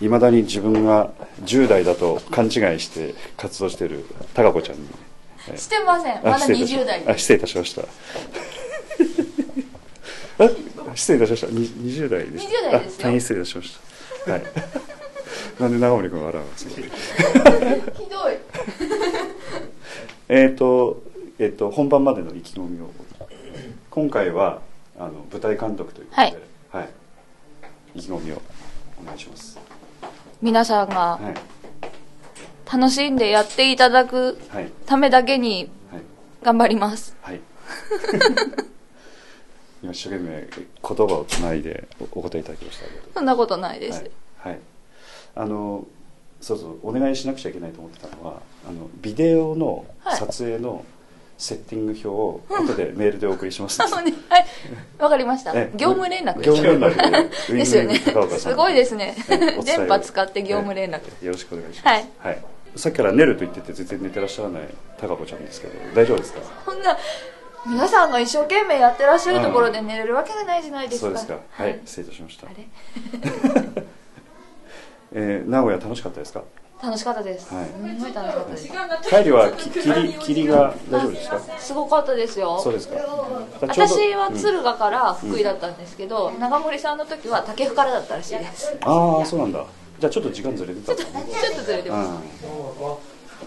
[0.01, 1.12] いまだに自分が
[1.43, 4.88] 10代だと勘違いして活動している高子ちゃんに
[5.58, 6.15] してません。
[6.23, 7.82] まだ失礼いたし20代あ失礼いたしました。
[10.43, 10.49] あ
[10.95, 11.47] 失礼いたしました。
[11.47, 12.99] に20代でした20代ですよ。
[13.01, 13.77] あ大変失礼いたしまし
[14.25, 14.32] た。
[14.32, 14.43] はい。
[15.60, 18.38] なんで長森君が笑うんですかひどい。
[20.29, 21.03] えっと
[21.39, 22.89] えっ、と本番までの意気込みを。
[23.89, 24.62] 今回は
[24.97, 26.38] あの舞台監督ということで、
[26.71, 26.89] はい。
[27.95, 28.41] 意気込みを
[29.01, 29.52] お願いします
[30.43, 31.34] 皆さんがはい。
[32.71, 34.69] 楽しんでやっていただくはい。
[34.86, 36.01] ためだけにはい。
[36.43, 37.15] 頑張ります。
[37.21, 37.39] はい。
[39.82, 42.86] 今一生懸命言葉をつないでおお答えいただきました。
[43.13, 44.03] そんなことないです、
[44.38, 44.60] はい、はい、
[45.36, 45.88] あの
[46.41, 50.19] そうそうお願いしなくちゃいけないと思ってたのはあのビデオのはい。
[50.19, 50.84] 撮影の
[51.43, 53.79] セッティング表を後でメールでお送りします。
[54.01, 54.13] ね。
[54.29, 54.45] はい。
[54.97, 55.51] わかりました。
[55.53, 56.39] え業務連絡。
[56.41, 57.99] 業務連絡ですよね。
[58.39, 59.15] すごいですね。
[59.65, 61.01] 電波使って業務連絡。
[61.21, 62.08] えよろしくお願いします。
[62.19, 62.43] はい、
[62.77, 64.63] さっきから寝ると言ってて全然寝てらっしゃらない
[65.01, 66.39] 高子ちゃんですけど大丈夫ですか？
[66.65, 66.97] こんな
[67.65, 71.08] 皆さんが一生懸命やってらっしゃるところで寝れるわけがないじゃないですか。
[71.08, 71.39] そうですか。
[71.51, 71.79] はい。
[71.86, 72.47] 失礼いたしました。
[72.47, 73.84] あれ？
[75.15, 76.43] えー名古屋楽しかったですか？
[76.84, 77.65] 楽しかったです、はい。
[77.65, 78.67] すごい楽しかったです。
[79.08, 81.39] 帰りはき霧霧が大丈夫ですか？
[81.58, 82.60] すごかったですよ。
[82.62, 82.96] そうですか。
[83.62, 88.76] 私はうん敦賀から福井だったんですけど、長森さんの時は竹生からだったらしいです。
[88.82, 89.65] ああそうなんだ。
[90.00, 90.93] じゃあちょっと時間ずれてた。
[90.93, 91.10] ちょっ
[91.56, 92.10] とずれてます。
[92.10, 92.12] う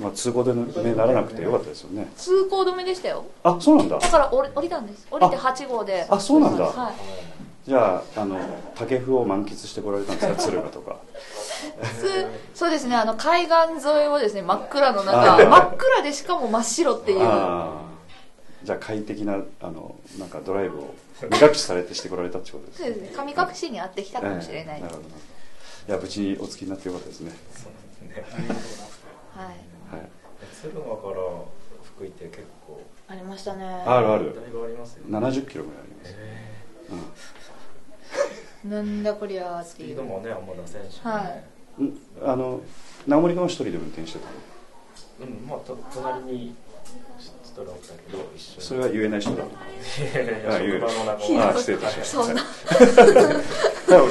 [0.01, 0.03] ん。
[0.03, 2.11] まあ、通行止めにならなくてよかったですよね。
[2.16, 3.25] 通行止めでしたよ。
[3.42, 3.99] あそうなんだ。
[3.99, 5.07] だから降り降りたんです。
[5.11, 6.07] 降りて8号で。
[6.09, 6.64] あそうなんだ。
[6.64, 6.94] はい
[7.66, 8.38] じゃああの
[8.76, 10.35] 竹風を満喫してこられたんですか？
[10.38, 10.98] 敦賀とか。
[12.55, 15.48] そうですねあの海岸沿いをですね真っ暗のあ中ー。
[15.48, 17.22] 真っ暗でしかも真っ白っていう。
[17.22, 17.87] ああ
[18.62, 20.94] じゃあ快適なあのなんかドライブを
[21.31, 23.12] 目隠しされてしてこられたってことですそうですね。
[23.16, 24.83] 神隠しに会ってきたかもしれない。
[24.83, 25.09] です、ええなるほど。
[25.09, 27.33] いや無事にお付きになってよかったですね。
[29.37, 29.46] はい。
[29.46, 30.09] はい。
[30.62, 31.22] 敦賀から
[31.96, 32.81] 福井って結構。
[33.09, 33.64] ありましたね。
[33.87, 34.35] あるある。
[34.35, 35.16] だいぶありますよね。
[35.18, 35.92] 70キロぐらいあり
[36.98, 37.36] ます、
[38.64, 41.44] なんだこりゃーってスピいうードもね天田選手はい。
[41.79, 41.87] うん。
[41.87, 42.61] んあの
[43.07, 44.33] 直森君は一人で運転してたの？
[45.20, 46.55] うんまあと隣に
[47.44, 48.62] 人がおったけど一緒に。
[48.62, 49.44] それは言えない人だ。
[49.44, 49.48] と
[50.02, 51.48] いやいやあ言え職場の仲間。
[51.50, 52.24] あ失礼いたしました。
[52.24, 52.42] そんな。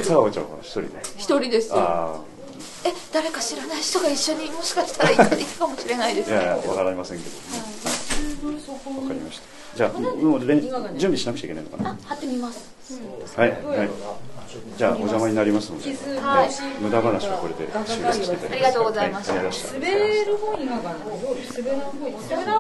[0.04, 0.90] さおちゃんは一人で。
[1.18, 1.76] 一人ですよ。
[1.78, 2.22] あ
[2.86, 7.36] え誰か知らない人が一緒にもしかしたらいたいたかもしれないですあいやいやわかりませんけど。
[9.02, 11.98] わかりましたじゃあもう準備しなくちゃいけないのかな。
[12.06, 12.74] 貼ってみます。
[13.36, 13.90] はいはい。
[14.78, 15.90] じゃあお邪魔になりますので、
[16.22, 16.50] はい
[16.82, 19.46] 無駄話はこれで終了させてありがとうございました滑
[20.26, 22.60] る方いかがな滑る方滑る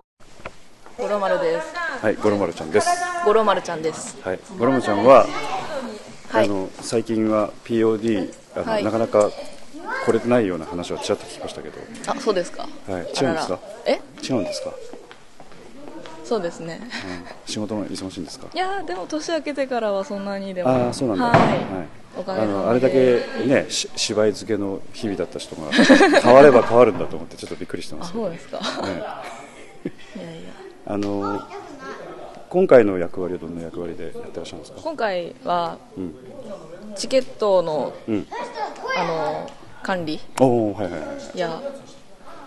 [0.97, 1.67] 五郎丸です。
[2.01, 2.89] はい五郎丸ちゃんです。
[3.25, 4.17] 五郎丸ちゃんです。
[4.21, 5.25] はい五郎丸ちゃんは、
[6.29, 6.45] はい。
[6.45, 8.83] あの最近は POD あの、はい。
[8.83, 9.31] なかなか
[10.05, 11.77] 来れてないような話はちらっと聞きましたけど。
[12.07, 12.63] あ、そうですか。
[12.63, 13.53] はい、違うんですか？
[13.53, 13.59] ら。
[13.85, 14.71] え、違うんですか、
[16.25, 16.79] そうですね。
[16.81, 16.89] うん、
[17.45, 18.47] 仕事も忙しいんですか？
[18.53, 20.69] いやーでも年明けてからはそんなにでも。
[20.69, 21.87] ああそうなんだ、はい。
[22.17, 28.13] おかげさまであのあれだけねし芝居漬けの日々だった人が変われば変わるんだと思ってちょっとびっくりしてまあ、す。
[28.13, 28.57] けどそうですか。
[28.57, 28.65] ね。
[28.65, 30.51] いやいや。
[30.87, 31.41] あの
[32.49, 34.81] 今回の役割はどんな役割でやってらっしゃるんですか？
[34.81, 36.15] 今回はうん。
[36.95, 38.27] チケットのうん。
[38.97, 39.51] あの
[39.83, 40.19] 管理。
[40.39, 41.37] おおはいはいはい。
[41.37, 41.61] や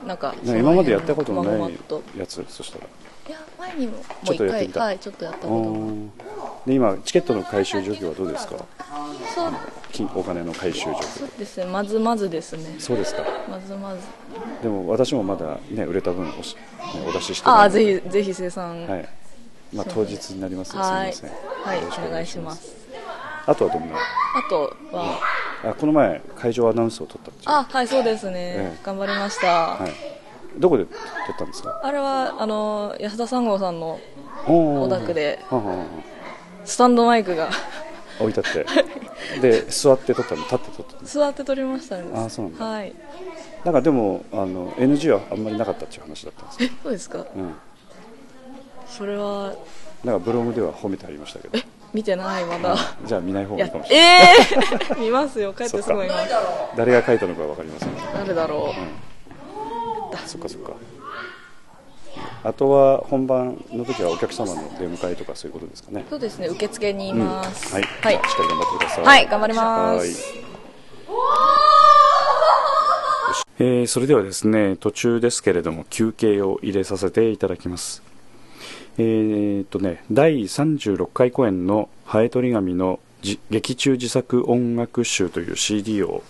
[0.07, 1.79] なんか今までやったことのまない
[2.17, 2.87] やつそしたら
[3.29, 4.81] いや前にももちょう一回っとやってみた。
[4.81, 6.11] はいちょっとやったこ
[6.65, 8.57] とで今チケットの回収状況はどうですか？
[9.35, 9.53] そう。
[9.93, 11.03] 金お金の回収状況。
[11.03, 11.67] そうですね。
[11.67, 12.77] まずまずですね。
[12.79, 13.23] そうですか。
[13.49, 14.01] まずまず。
[14.63, 16.63] でも私もまだね売れた分おし、ね、
[17.07, 18.87] お出ししてああぜひぜひ生産。
[18.87, 19.09] はい。
[19.75, 20.83] まあ当日になりますよ。
[20.83, 21.31] すみはいません。
[21.31, 22.09] はい。
[22.09, 22.77] お願いします。
[23.47, 23.97] あとはどんな？
[23.97, 23.99] あ
[24.49, 25.21] とは。
[25.65, 28.79] あこの前会場アナウンスを取ったあはいそうですね、ええ。
[28.85, 30.18] 頑張りました、はい
[30.59, 30.91] どこで撮
[31.33, 31.81] ったんですか？
[31.83, 34.01] あれはあの安田三郷さんの
[34.47, 35.39] お宅で
[36.65, 37.51] スタンドマイクが。
[38.21, 38.67] 置いてあって。
[39.41, 40.43] で座って撮ったの？
[40.43, 40.99] 立って撮ったの？
[41.05, 42.11] 座って撮りましたね。
[42.15, 42.65] あそうなんだ。
[42.65, 42.93] はい。
[43.65, 47.19] なんかでもあの NG はあんまりなかったっていう話だったんですよ、そうですか？
[47.19, 47.55] うん、
[48.89, 49.55] それは
[50.03, 51.59] なんかブログでは褒めてありましたけど。
[51.95, 52.77] 見てないまだ。
[53.07, 54.37] じゃあ見ない方がいいかもしえれない。
[54.91, 55.53] えー見ますよ。
[55.53, 56.31] 帰ってすぐ見ます。
[56.77, 58.07] 誰が書いたのかわかりませんけど。
[58.15, 58.75] 誰だろ
[60.27, 60.49] そっか。
[60.49, 60.73] そっか
[62.43, 66.05] あとは本番の時はお客様の出迎えとかそういうことですかね。
[66.07, 68.15] うそうですね受付にいます、はい、はい。
[68.15, 69.05] しっかり頑張ってください。
[69.05, 70.07] はい頑張ります。
[70.07, 70.11] はい。
[73.61, 78.03] えーそれではですね途中ですけれども休憩を入れさせていただきます。
[78.99, 86.23] えーっとね第36回公演の「ハエトリ紙」のじ劇中自作音楽集という CD を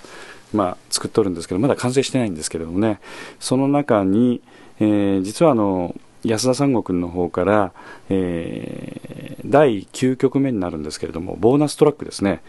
[0.52, 3.00] まあ、作っておるんですけどまだ完成してないんですけれどもね。
[3.40, 4.40] その中に、
[4.80, 7.72] えー実はあの安田三悟君の方から、
[8.08, 12.42] えー第9曲目になるんですけれどもボーナストラックですね、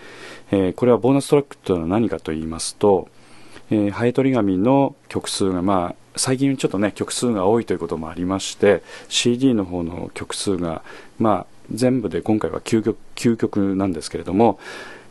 [0.51, 3.07] えーこれはボーナストラックというのは何かと言いますと
[3.71, 10.81] えーハエトリ紙の曲数が、まあ、最近ちょっとね曲数が多いということもありまして CD の方の曲数が、
[11.19, 14.59] まあ、全部で今回は9曲 ,9 曲なんですけれども、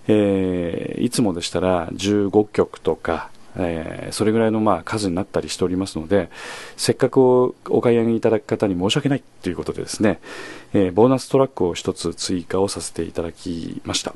[0.09, 6.31] えーいつもでしたら15曲とか、えーそれぐらいのまあ数になったりしておりますので
[6.77, 7.21] せっかく
[7.69, 10.19] お買い上げいただく方に申し訳ないということでですね、
[10.73, 14.15] えーボーナストラックを一つ追加をさせていただきました。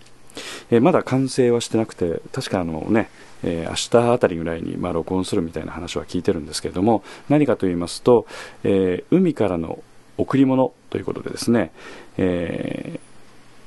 [0.71, 3.11] えーまだ完成はしてなくて確かあのね、
[3.43, 3.75] えー明
[4.09, 8.27] 日あたりぐらいにまあ録音するみたいな話は聞いてるんですけれども何かと言いますと、
[8.65, 9.79] えー海からの
[10.19, 11.71] 贈り物ということでですね、
[12.17, 12.99] え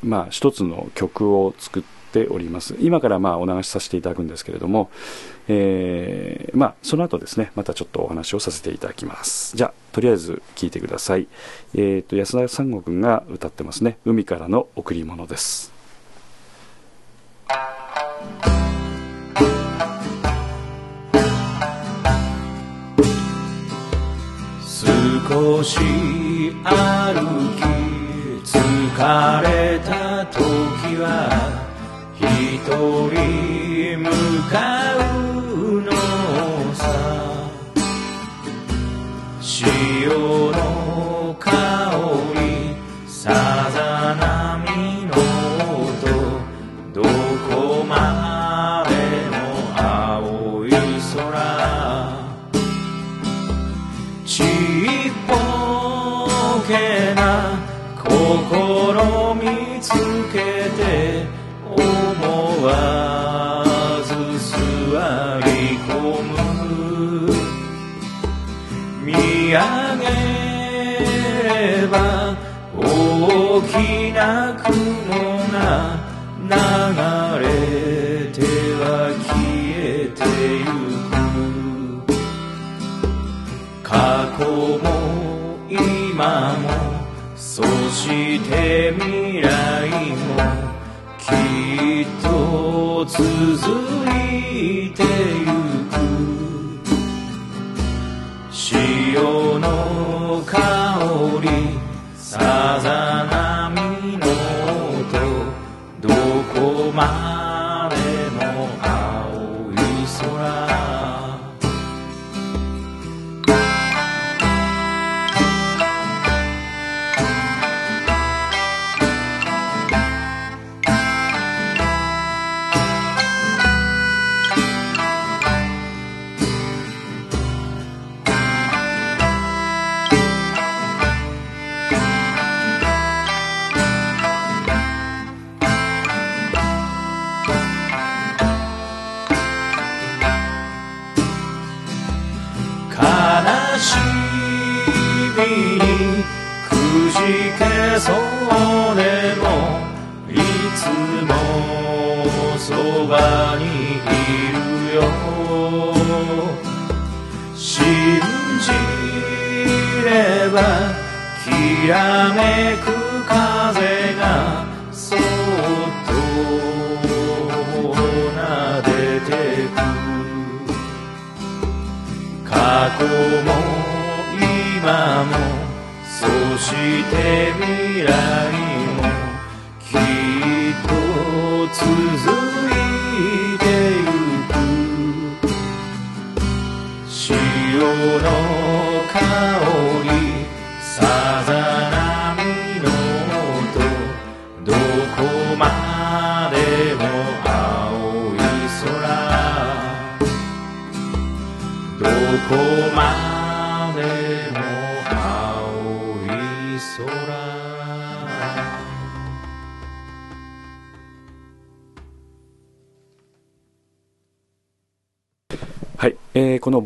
[0.04, 1.96] ーまあ一つの曲を作って
[2.30, 2.76] おります。
[2.80, 4.90] 今からまあお流しさせていただくんですけれども、
[5.48, 9.56] えーまあその後ですねまたちょっとお話をさせていただきます。
[9.58, 11.28] じゃあとりあえず聞いてください。
[11.74, 13.98] えー、と安田三悟君が歌ってますね。
[14.06, 15.74] 海からの贈り物です。
[25.28, 25.78] 少し
[26.64, 26.76] 歩
[27.58, 27.64] き
[28.46, 30.40] 疲れた時
[30.98, 31.35] は
[32.66, 34.10] 一人向
[34.50, 34.58] か
[34.98, 35.92] うの
[36.74, 36.82] さ。
[39.40, 40.55] 潮
[69.56, 69.62] 上
[70.00, 70.06] げ
[71.44, 71.96] れば
[72.78, 74.68] 大きな雲
[75.54, 75.56] が
[76.42, 76.54] 流
[77.40, 77.48] れ
[78.34, 78.42] て
[78.82, 78.84] は
[79.24, 79.32] 消
[79.78, 80.20] えて
[80.60, 80.66] ゆ
[82.04, 82.12] く。
[83.82, 83.90] 過
[84.38, 84.44] 去
[84.80, 84.86] も
[85.70, 86.66] 今も
[87.38, 89.48] そして未来
[89.90, 90.36] も
[91.18, 91.24] き
[92.02, 92.26] っと
[93.06, 93.22] 続
[94.12, 95.46] いてゆ
[95.84, 95.85] く。
[99.16, 99.55] 潮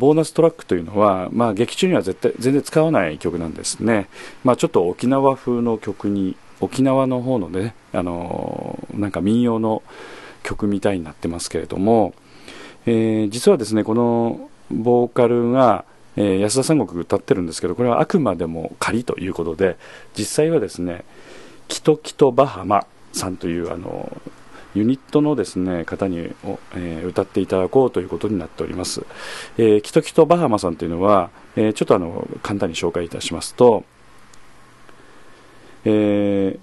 [0.10, 4.10] ボーナストラックというのは、まあ、劇中には絶対全然使わない曲なんですね、
[4.44, 9.84] まあ、ちょっと沖縄風の曲に沖縄の方のね、あのなんか民謡の
[10.42, 12.16] 曲みたいになってますけれども、
[12.88, 15.86] えー実はですねこのボーカルが、
[16.18, 19.78] えー安田三国歌ってるんですけどこれはあくまでも仮ということで
[20.18, 21.06] 実際はですね
[21.68, 24.12] キトキトバハマさんというあの
[24.76, 29.06] ユニットのですね方に、えー歌っていただこうということになっております、
[29.58, 33.84] えーキトキトバハマさんというのは、えーちょっとあの簡単に紹介いたしますと、
[35.86, 36.60] えー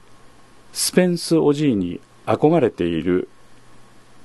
[0.73, 3.29] スペンスおじいに憧れている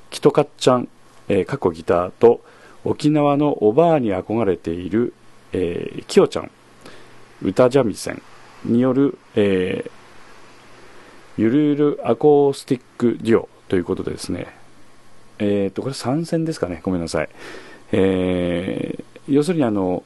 [0.09, 0.87] キトカッちゃん、
[1.27, 2.41] えー過去ギターと
[2.83, 5.13] 沖縄のおばあに憧れている、
[5.53, 6.51] えー、キヨちゃん
[7.41, 8.21] 歌三味線
[8.63, 9.91] による、えー
[11.37, 14.47] ゆるゆるアコースティックデュオということでですね、
[15.39, 17.29] えー、とこれ参戦ですかね、ごめんなさい。
[17.93, 20.03] えー要するにあの、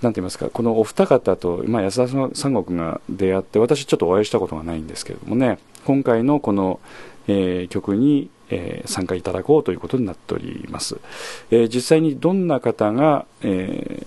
[0.00, 6.78] なんて言いますか、このお二方と、まあ、安田三国が出会って、私ちょっとお会いしたことがないんですけれどもね、今回のこの、
[7.26, 10.98] えー曲に、えー参加いただこうということになっております。
[11.50, 14.06] えー実際にどんな方が、え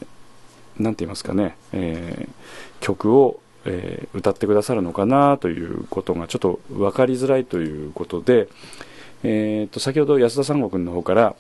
[0.80, 2.34] ーなんて言いますかね、えー
[2.80, 8.48] 曲を、えー歌ってくださるのかなということがちょっと分かりづらいということで、
[9.24, 11.36] えーと先ほど安田三国の方から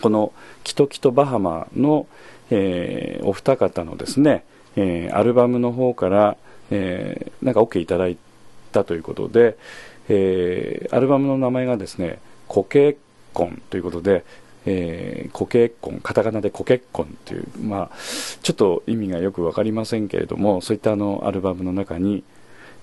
[0.00, 0.32] この
[0.64, 2.06] 「キトキトバハマの」
[2.50, 4.44] えーお二方のですね、
[4.76, 6.36] えーアルバムの方から、
[6.70, 8.16] えーなんか OK いただい
[8.72, 9.56] たということで、
[10.08, 12.96] えーアルバムの名前がですね「コケッ
[13.34, 14.24] コン」ということで、
[14.70, 17.96] えー、固結婚、カタカナで固結婚という、まあ、
[18.42, 22.22] ちょっと意味がよく分かりませんけれども、そういったあのアルバムの中に、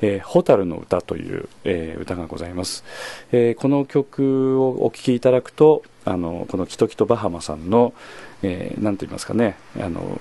[0.02, 2.84] えー、蛍の歌という、えー、歌がございます、
[3.32, 7.94] えー、この曲をお聴きいただくとあのこのキトキトバハマさんの
[8.42, 10.20] 何、えー、なんて言いますかねあの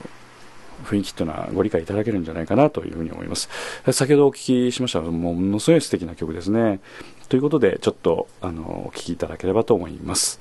[0.85, 3.49] 雰囲気というのはご理解いただけるんじゃないかなというふうに思います。
[3.93, 6.81] 先ほどお聞きしましたものすごい素敵な曲ですね。
[7.29, 10.41] ということでちょっとあのお聴きいただければと思います。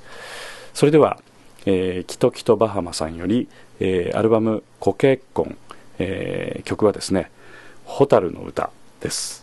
[0.74, 1.20] それでは、
[1.66, 3.48] えー、キトキトバハマさんより、
[3.80, 5.58] えー、アルバム「コケッコン」
[6.00, 7.30] えー、曲はですね
[7.86, 9.43] 「蛍の歌」です。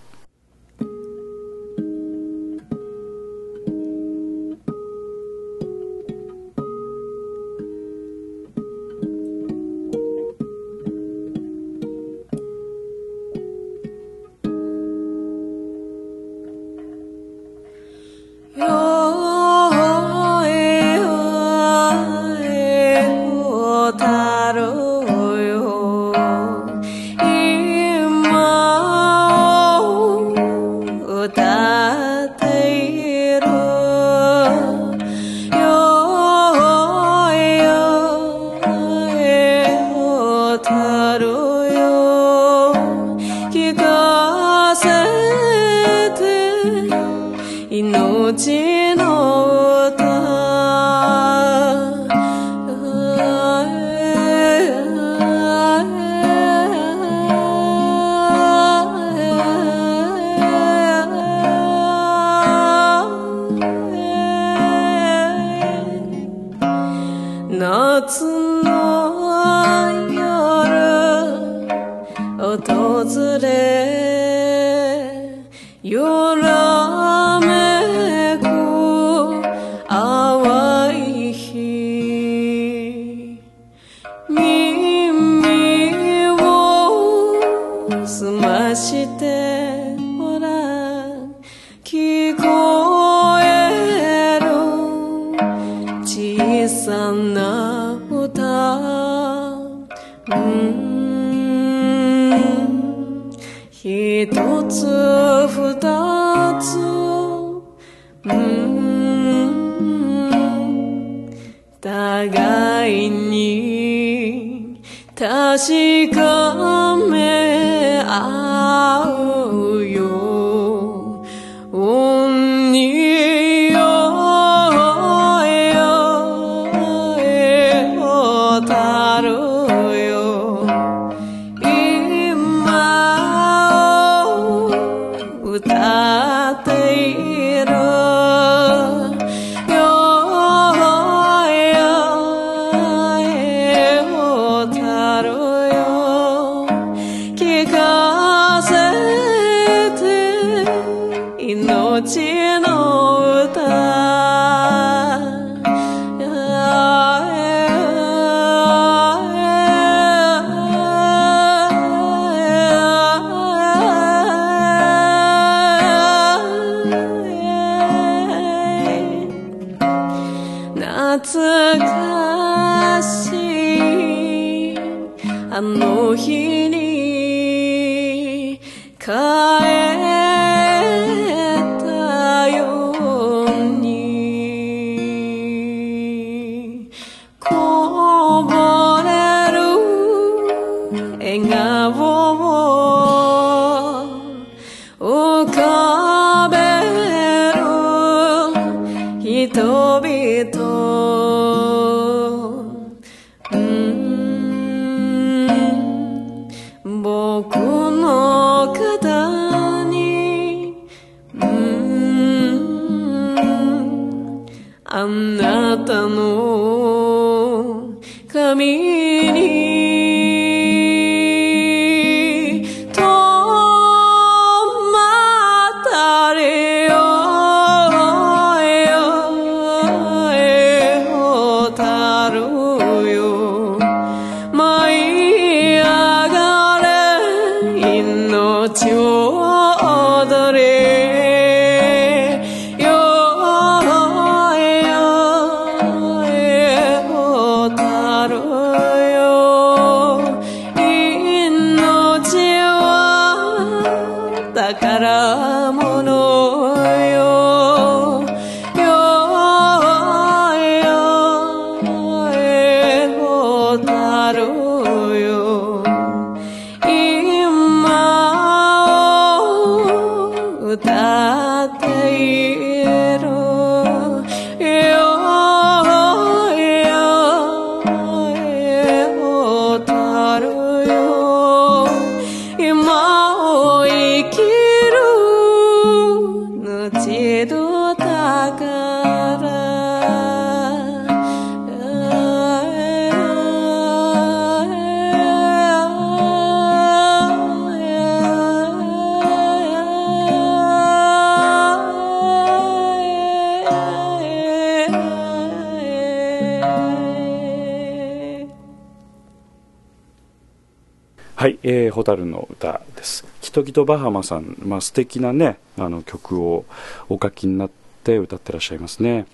[312.51, 313.25] 歌です。
[313.41, 316.65] キトキトバハマさん、まあ素敵なね、あの曲を
[317.09, 317.71] お書きになっ
[318.03, 319.27] て歌ってらっしゃいますね。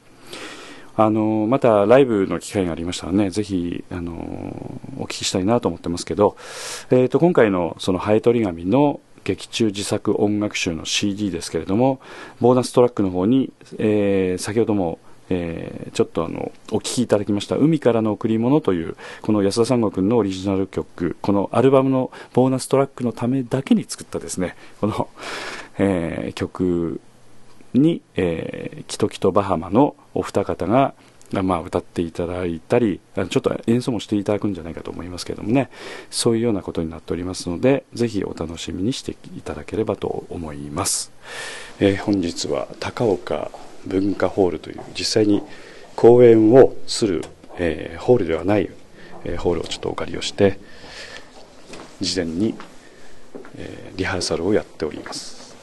[0.97, 4.13] あの、またライブの機会がありましたらね、ぜひ、あの、
[4.99, 6.37] お聞きしたいなと思ってますけど、
[6.91, 12.01] えっ、と、今回のそのハエトリガミの劇中自作音楽集の CD ですけれども、
[12.41, 14.99] ボーナストラックの方に、えー先ほども、
[15.31, 25.09] えーちょっとあの、お聴きいただきました、海からの贈り物という、この安田三悟君のオリジナル曲、このアルバムのボーナストラックのためだけに作ったですね、この、
[25.79, 27.01] えー曲
[27.73, 30.95] に、えーキトキトバハマのお二方が、
[31.33, 35.71] まあ、歌っていただいたり、ちょっと演奏もしていただくんじゃないかと思いますけどもね、
[36.09, 41.11] そういうようなことになっておりますので、ぜひお楽しみにしていただければと思います。
[41.81, 43.51] えー本日は高岡
[43.87, 45.43] 文化ホールという実際に
[45.95, 47.25] 公演をする、
[47.59, 48.71] えーホールではない、
[49.25, 50.59] えーホールをちょっとお借りをして
[52.01, 52.55] 事前に、
[53.57, 55.57] えーリハーサルをやっております、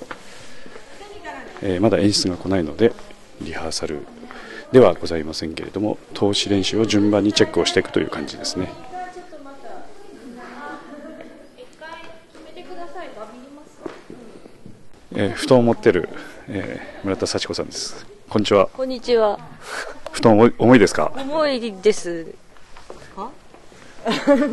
[1.62, 2.94] えーまだ演出が来ないので
[3.42, 4.06] リハーサル
[4.72, 8.70] ではございませんけれども投資練習を順番にチェックをしていくという感じですね。
[15.16, 16.10] えー布団を持ってる、
[16.48, 19.38] えー村田幸子さんですこんにちはこんにちは。
[20.12, 21.12] 布団重い重いですか？
[21.16, 22.26] 重いです。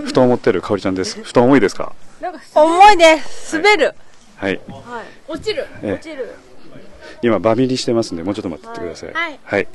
[0.04, 1.92] 布団を持ってるかおりちゃんです 布団重いですか？
[2.54, 3.56] 重いです。
[3.56, 3.94] 滑る。
[4.36, 5.04] はいはい。
[5.32, 5.66] 落ちる。
[5.82, 6.34] ええ落ちる。
[7.22, 9.68] 今バミリしてますんでもうちょっと待っててくださいはいはい、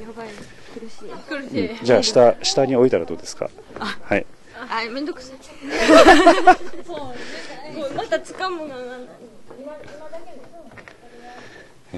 [0.00, 0.28] やばい。
[0.74, 1.10] 苦しい。
[1.28, 1.40] 苦う
[1.82, 3.50] んじゃあ下下に置いたらどうですか？
[3.78, 4.24] はい
[4.58, 5.36] あ、めんどくさい。
[6.86, 7.94] そう。
[7.94, 8.74] また掴むのが。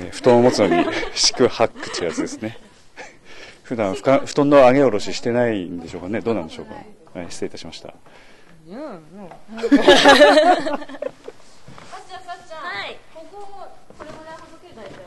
[0.02, 2.58] えー布団を持つのに四苦八苦ってやつですね
[3.62, 6.74] 普段ふか布団の上げ下ろししてないんでしょうかねどうなんでしょうか、
[7.18, 7.94] はい、失礼いたしました
[8.68, 8.76] うん。
[8.76, 8.82] うん。
[12.62, 12.96] はい。
[13.14, 13.48] ここ
[13.98, 15.06] これぐらい省けばいいから。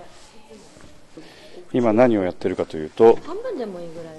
[1.74, 4.16] 今何をやってるかというと、半分でもいいぐらい。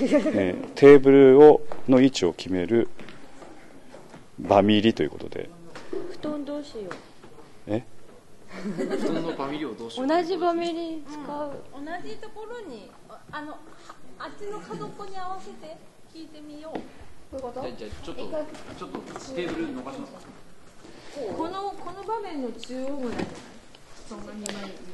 [0.00, 2.88] えーテーブルをの位置を決める
[4.38, 5.50] バミリということで
[6.12, 6.94] 布団どうしよう。
[7.66, 7.84] え？
[8.76, 10.06] 布団のバミリをどうしよう。
[10.06, 11.24] 同じバミリ使う。
[11.74, 13.56] 同じところにああの
[14.18, 15.76] あっちの角っこに合わせて
[16.14, 16.78] 聞いてみよう。
[17.32, 17.62] どういうこと？
[17.76, 18.22] じゃあちょっと
[18.78, 18.98] ちょっと
[19.34, 20.20] テーブル伸ばしますか
[21.36, 23.26] このこの場面の中央ぐらい。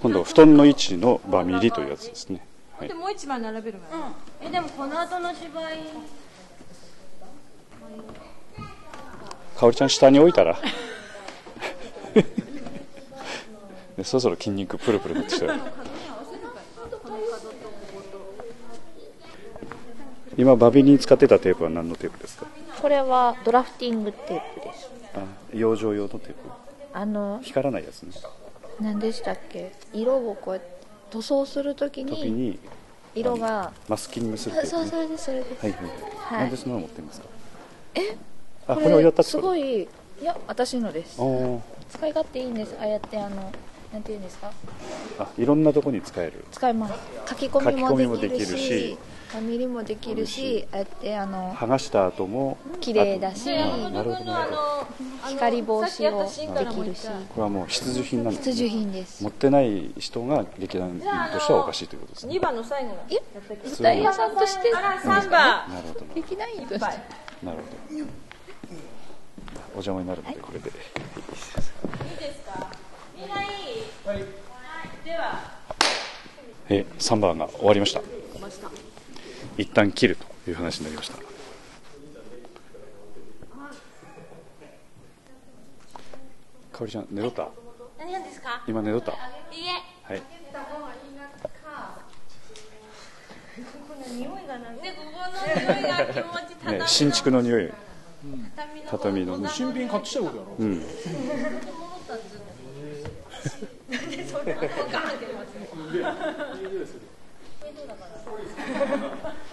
[0.02, 2.46] 今度は布団の位置のバミリというやつですね、
[2.78, 2.88] はい。
[2.88, 4.12] で、もう一枚並べるから、
[4.46, 5.78] え、でもこの後の芝居。
[9.56, 10.58] かおりちゃん下に置いたら
[13.96, 15.52] でそろそろ筋肉プルプルなってきたよ。
[20.36, 22.46] 今バビリに使ってたテープは何のテープですか？
[22.80, 24.90] これはドラフティングテープです。
[25.14, 25.24] あ
[25.54, 26.34] 養生用のテープ？
[26.92, 28.12] あの光らないやつね。
[28.78, 29.72] 何でしたっけ？
[29.94, 30.60] 色をこう
[31.10, 32.58] 塗装するときに
[33.14, 35.64] 色がマスキングするね、そうそれですそれです。
[35.64, 35.82] はいはい、
[36.16, 36.40] はい。
[36.40, 37.26] なんでそんなの持ってるんですか？
[37.94, 38.00] え？
[38.68, 39.88] あこれをやったすごいい
[40.22, 41.16] や私のです。
[41.16, 42.76] 使い勝手いいんです。
[42.78, 43.50] ああやってあの
[43.96, 44.52] なんていうんですか？
[45.18, 46.44] あいろんなとこに使える。
[46.52, 46.94] 使います。
[47.30, 54.86] 書き込みもできるししファミリもできるしあってあの剥がした後も綺麗だしあなるほどなるほど
[55.30, 57.08] 光防止をできるし。
[57.08, 59.24] これはもう必需品なんです、ね、必需品です。
[59.24, 61.06] 持ってない人が劇団員と
[61.40, 62.34] してはおかしいということですね。
[62.34, 63.14] 2番の最後え？
[63.64, 66.14] 舞台屋さんとして3番なるほど。
[66.14, 66.98] できないとしてなる
[67.40, 68.04] ほど。
[69.70, 70.76] お邪魔になるのでこれで、いい
[72.18, 72.70] ですか？
[76.68, 78.02] え3番が終わりました。
[79.56, 81.16] 一旦切るという話になりました。
[81.16, 81.22] か
[86.80, 87.48] おりちゃん寝とった？
[87.98, 88.62] 何なんですか？
[88.68, 89.12] 今寝とった？
[89.12, 89.18] いい
[90.08, 90.12] え。
[90.12, 90.22] はい。
[96.70, 97.70] ね、新築の匂い。
[98.90, 99.48] 畳のね。
[99.48, 100.56] 新品買ってきたことやろ。
[100.58, 100.82] うん
[103.90, 105.32] なんでそれが分からんけど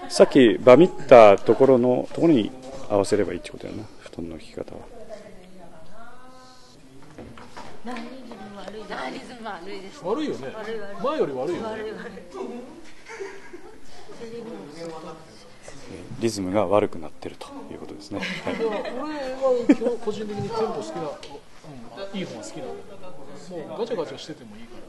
[0.10, 2.52] さっきバミったところのところに
[2.89, 4.82] 合わせればいいってことやな布団の引き方は
[7.86, 7.96] リズ
[8.46, 9.12] ム悪いです。
[9.12, 10.06] リズム悪いです。
[10.06, 10.96] 悪いよね悪い悪い。
[11.04, 12.14] 前より悪いよね悪い悪い。
[16.20, 18.78] リズムが悪くなってるということですね、はい俺は
[19.68, 22.93] 今日個人的にテンポ好きな、うん、いい方が好きなんだ
[23.50, 23.80] もう。
[23.80, 24.84] ガチャガチャしててもいいから。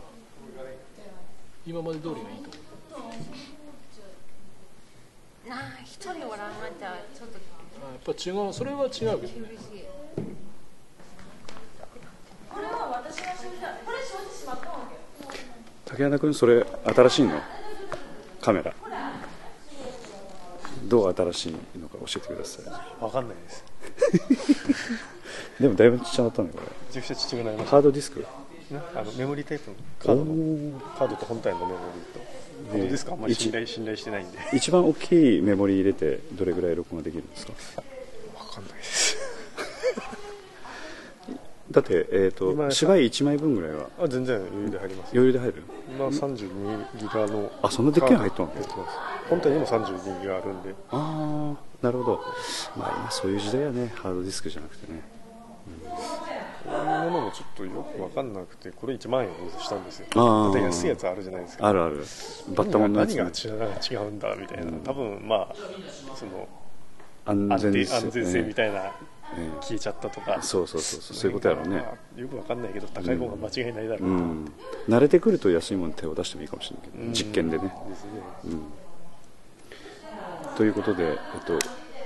[1.66, 2.50] 今まで通りがいいと
[2.96, 3.08] 思
[5.46, 5.48] う。
[5.48, 7.38] なあ、一人おらんわんじゃ、ちょっと。
[7.82, 8.14] あやっぱ違
[8.48, 9.20] うそれは違うけどね。
[12.48, 14.78] これは私が正直これ正直しまったわ
[15.32, 15.38] け
[15.84, 17.40] 竹穴君それ新しいの？
[18.40, 18.72] カメラ。
[20.84, 22.64] どう新しいのか教えてください。
[23.02, 23.64] わかんないです。
[25.60, 26.66] でもだいぶちっちゃなったねこれ。
[26.66, 27.70] めちゃくちゃちっちゃくなりました。
[27.72, 28.24] ハードディスク？
[28.74, 31.78] ねあのメモリータイプのカードのカードと本体のメモリー
[32.12, 32.20] と。
[32.70, 34.38] ハードディスクあんまり信頼信頼してないんで。
[34.52, 37.52] 一番大きいメモリ入れてどれぐらい録画できるんですか？
[38.38, 39.16] わかんないです。
[41.70, 45.62] だって、えー、と今芝居1枚分ぐらいはあ全然余裕で入ります余裕で入る？
[45.90, 48.52] 今32ギガのあそんなでっけえの入っとんの？
[48.54, 48.96] 入ってます。
[49.30, 50.74] 本体にも32ギガあるんで。
[50.90, 52.20] ああなるほど。
[52.76, 53.92] まあ今そういう時代はね。
[53.96, 55.00] ハードディスクじゃなくてね
[56.82, 60.06] ものもちょっとよく分かんなくてこれ1万円したんですよ。
[60.16, 61.68] あ安いやつあるじゃないですか。
[61.68, 61.98] あるある。
[62.54, 65.54] バッタモンのやつ何が何が違うんだみたいな、多分まあ
[66.14, 66.48] その
[67.26, 68.92] 安全です安全性みたいな、
[69.36, 70.42] え消えちゃったとか。
[70.42, 71.16] そうそうそうそう。
[71.16, 71.76] そういうことやろうね。
[71.76, 71.82] ま
[72.16, 74.52] あよく分かんないけど高い方が間違いないだろうと、うん、
[74.88, 77.12] 慣れてくると安いものに手を出してもいいかもしれないけど、うん。
[77.12, 78.10] 実験でね、ですね。
[78.46, 78.48] う
[80.54, 81.58] ん、ということで、えっと、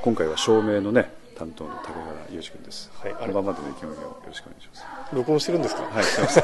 [0.02, 3.12] 今回は照明のね担当の竹原裕二君です、はい。
[3.12, 4.84] あれ本番までの意気込みをよろしくお願いします。
[5.14, 5.82] 録音してるんですか？
[5.82, 6.42] はいしてます。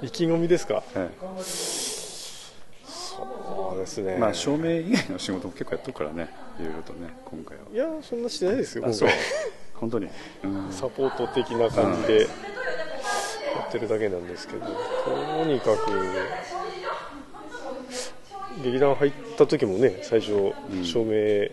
[0.06, 0.84] 意気込みですか、はい。
[2.84, 4.16] そうですね。
[4.16, 6.28] まあ照明以外の仕事も結構やっとくからね。
[6.58, 7.64] いろいろとね今回は。
[7.72, 9.08] いやそんなしてないですよあそう。
[9.74, 10.08] 本当に、
[10.44, 10.72] うん。
[10.72, 12.26] サポート的な感じでや
[13.68, 15.90] ってるだけなんですけど、とにかく
[18.62, 20.52] 劇団入った時もね最初
[20.84, 21.46] 照明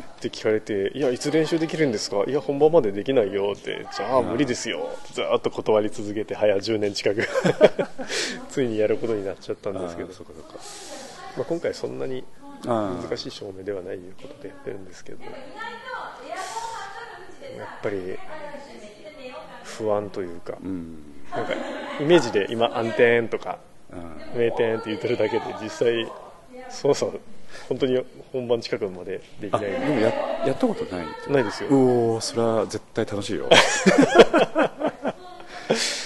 [0.00, 2.24] って聞かれて「いやいつ練習できるんですか？
[2.26, 7.26] いや本番までできないよ」って「じゃあ無理ですよ」ずーっと断り続けて早10年近く。
[8.48, 10.08] ついにやることになっちゃったんですけど。
[11.36, 12.24] まあ、今回そんなに
[12.64, 15.22] 難しい照明ではないということでやってるんですけど。
[15.24, 15.30] や
[17.64, 18.18] っぱり
[19.64, 21.52] 不安というか、なんか
[22.00, 23.58] イメージで今暗転とか
[24.34, 26.10] 名店って言ってるだけで実際
[26.70, 27.20] そうそう。
[27.68, 29.76] 本当に本番近くまでできない。
[29.76, 30.12] あでもや
[30.46, 31.06] やったことない。
[31.28, 31.70] ないですよ。
[31.70, 33.48] おおそれは絶対楽しいよ。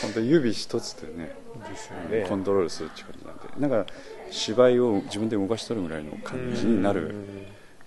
[0.03, 1.33] 本当に指一つでね
[1.69, 2.27] ですよね。
[2.29, 3.27] コントロールするっていう感じ
[3.61, 3.93] なんでなんか
[4.31, 7.15] 芝居を自分で動かしとるぐらいの感じになる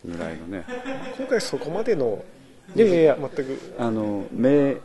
[0.06, 0.66] ぐらいのね。
[1.18, 2.24] 今回そこまでの
[2.76, 3.76] いやいやいや全く。
[3.78, 4.78] あの名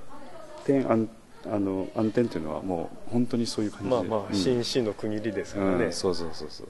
[0.64, 1.08] 店暗
[1.50, 3.90] あの暗転っていうのはもう本当にそういう感じで。
[3.90, 4.34] まあまあうん。
[4.34, 6.68] 紳士の区切りですからね、うんそうそうそうそう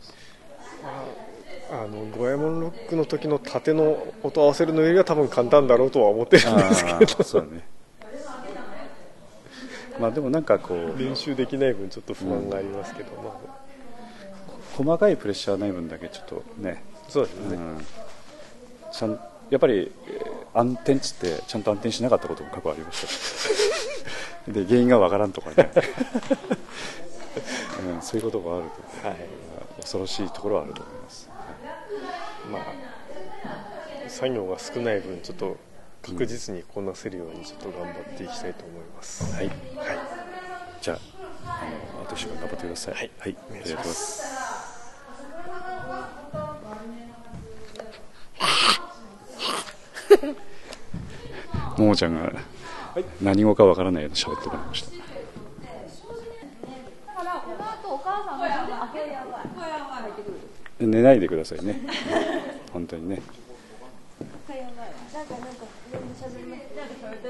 [1.70, 7.68] あの五右衛門ロックの時の縦の音合わせるのよりは多分簡単だろうとは思ってるんですけあどーそうだね。
[10.00, 13.58] まあでもなんかこう練習できない分ちょっと不安がありますけど、まあ。
[14.76, 16.82] 細かいプレッシャーない分だけちょっとね。
[17.08, 17.56] そうですね。
[17.56, 17.86] ん。
[18.92, 19.20] ちゃん
[19.50, 23.06] やっぱりえー暗転っつってちゃんと暗転しなかったことも過去ありまし
[24.46, 24.50] た。
[24.52, 25.70] で原因がわからんとかね、
[27.94, 28.64] うん、そういうことがある
[29.02, 29.47] と、はい
[29.88, 31.30] 恐ろしいところはあると思います。
[32.52, 32.62] まあ
[34.06, 35.56] 作業が少ない分ちょっと
[36.02, 39.50] 確実にこなせるようにちょっと頑張っていきたいと思います、はい、
[40.80, 40.98] じゃあ
[41.44, 41.64] あ
[41.96, 42.94] のあと1週間頑張ってください。
[42.94, 44.28] はい、はい、お願いします。
[51.78, 52.30] もも ちゃんが
[53.22, 54.96] 何語かわからないように喋ってもらいましただ
[57.14, 58.48] からこの後お母さんが
[58.92, 59.48] 開けやばい
[60.02, 60.36] 入ってくる
[60.80, 61.80] 寝ないでくださいね。
[62.72, 63.20] 本当にね。
[64.46, 64.76] これやばい
[65.12, 65.64] なんかなんか
[66.18, 66.62] しゃべります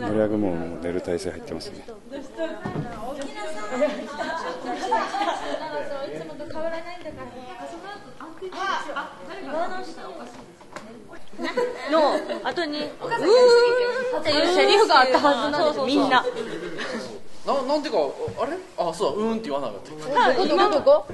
[0.00, 1.74] 森山君ももう寝る体勢入ってますね。
[1.78, 3.96] 起きなさいなんか
[5.88, 7.28] そういつもと変わらないんだから
[7.68, 7.76] そ
[11.90, 13.08] の後に「うー
[14.18, 16.24] ん」っていうセリフがあったはずなんですよみんな。
[17.46, 17.98] ななんていうか
[18.42, 18.52] あれ？
[18.76, 19.76] あそうだうーんって言わなかっ
[20.14, 20.20] た。
[20.20, 21.06] はい今どこ？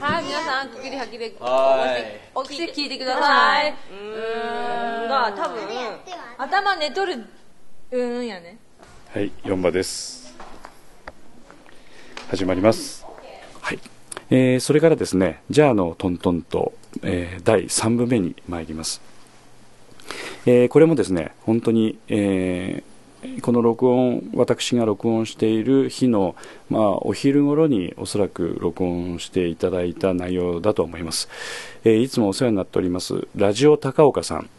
[0.00, 2.48] はい皆さん聞きで吐きではい。
[2.48, 3.70] 起きて聞いてください。
[3.70, 5.08] うーん。
[5.08, 5.60] が多分
[6.38, 7.16] 頭寝とる
[7.90, 8.56] うーんやね。
[9.12, 10.34] はい4番です。
[12.30, 13.04] 始まります。
[13.60, 13.80] はい、
[14.30, 16.72] えーそれからですねじゃあのトントンと、
[17.02, 19.02] えー第3部目に参ります。
[20.46, 22.93] えーこれもですね本当に、えー
[23.40, 26.36] この録音私が録音している日の、
[26.68, 31.28] まあ、お昼頃におそらく録音していただいた内容だと思います、
[31.84, 34.50] えーいつもお世話になっておりますラジオ高岡さん、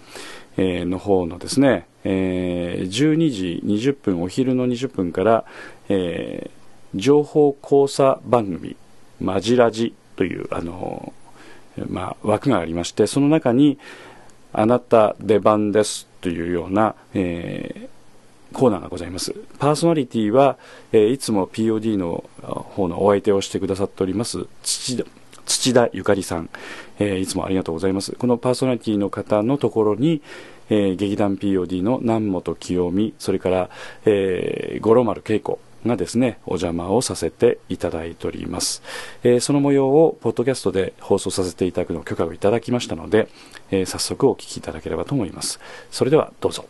[0.57, 5.45] えーの方のですね、えー12時20分お昼の20分から、
[5.89, 6.55] えー
[6.95, 8.77] 情報交差番組
[9.19, 11.11] 「マジラジ」というあの、
[11.89, 13.77] まあ、枠がありましてその中に
[14.53, 17.94] あなた出番ですというような、えー
[18.55, 19.35] コーナーがございます。
[19.59, 20.57] パーソナリティは、
[20.93, 25.03] えーいつも POD の方のお相手をしてくださっております土田
[25.45, 26.49] 土田ゆかりさん、
[26.97, 28.13] えーいつもありがとうございます。
[28.13, 30.21] このパーソナリティの方のところに、
[30.69, 33.69] えー劇団 POD の南本清美、それから、
[34.05, 38.81] えー五郎丸恵子がですね、お邪魔をさせていただいております。
[39.23, 43.27] えーその模様をポッドキャストで放送させていただくのを許可をいただきましたので、
[43.69, 45.59] えー早速お聞きいただければと思います。
[45.91, 46.65] それではどうぞ。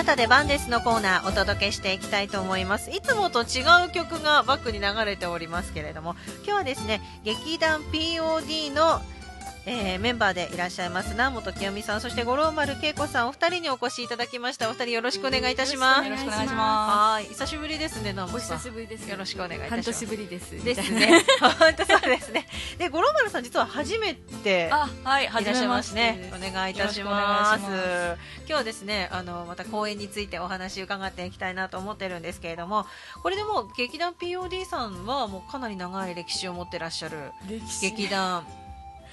[0.00, 2.90] なたでバンデスのコーナーお届けしていきたいと思います。
[2.90, 9.02] いつもと違う曲がバックに流れておりますけれども今日はですね劇団 POD の
[9.66, 11.10] えーメンバーでいらっしゃいます。
[11.12, 14.70] 南本清美さんそして五郎丸恵子さんお二人にお越しいただきました。
[14.70, 16.04] お二人よろしくお願いいたします。
[16.04, 17.14] よろしくお願いします。
[17.14, 18.56] はい久しぶりですね南本さん。
[18.56, 19.10] お久しぶりです。
[19.10, 19.82] よろしくお願いいたします。
[19.82, 20.64] 半年ぶりです。
[20.64, 21.22] ですね。
[21.58, 22.46] 本当そうですね。
[22.78, 26.32] で五郎丸さん実は初めてあはいいらっしゃいますね。
[26.34, 27.64] お願いいたします。
[27.66, 32.86] 今日はですねあのまた公演についてお話伺っていきたいなと思ってるんですけれども
[33.22, 37.32] これでもう劇団 POD さんはもうかなり長い歴史を持ってらっしゃる
[37.82, 38.46] 劇団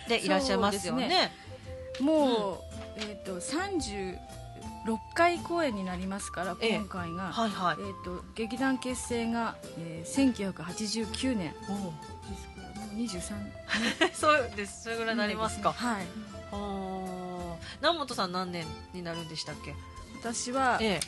[0.08, 1.02] でいらっしゃいますよね。
[1.04, 2.58] そうですもう、
[2.98, 4.18] えっ、と36
[5.16, 6.76] 回公演になりますからええ。
[6.76, 7.78] 今回が、はいはい。
[7.80, 11.54] えっ、と劇団結成が、えー、1989年。
[11.54, 11.94] ですからも
[12.94, 14.84] う23 そうです。
[14.84, 16.06] それぐらいになりますか、はい。
[16.52, 17.56] あー。
[17.82, 19.76] 南本さん何年になるんでしたっけ？
[20.22, 21.00] 私はえ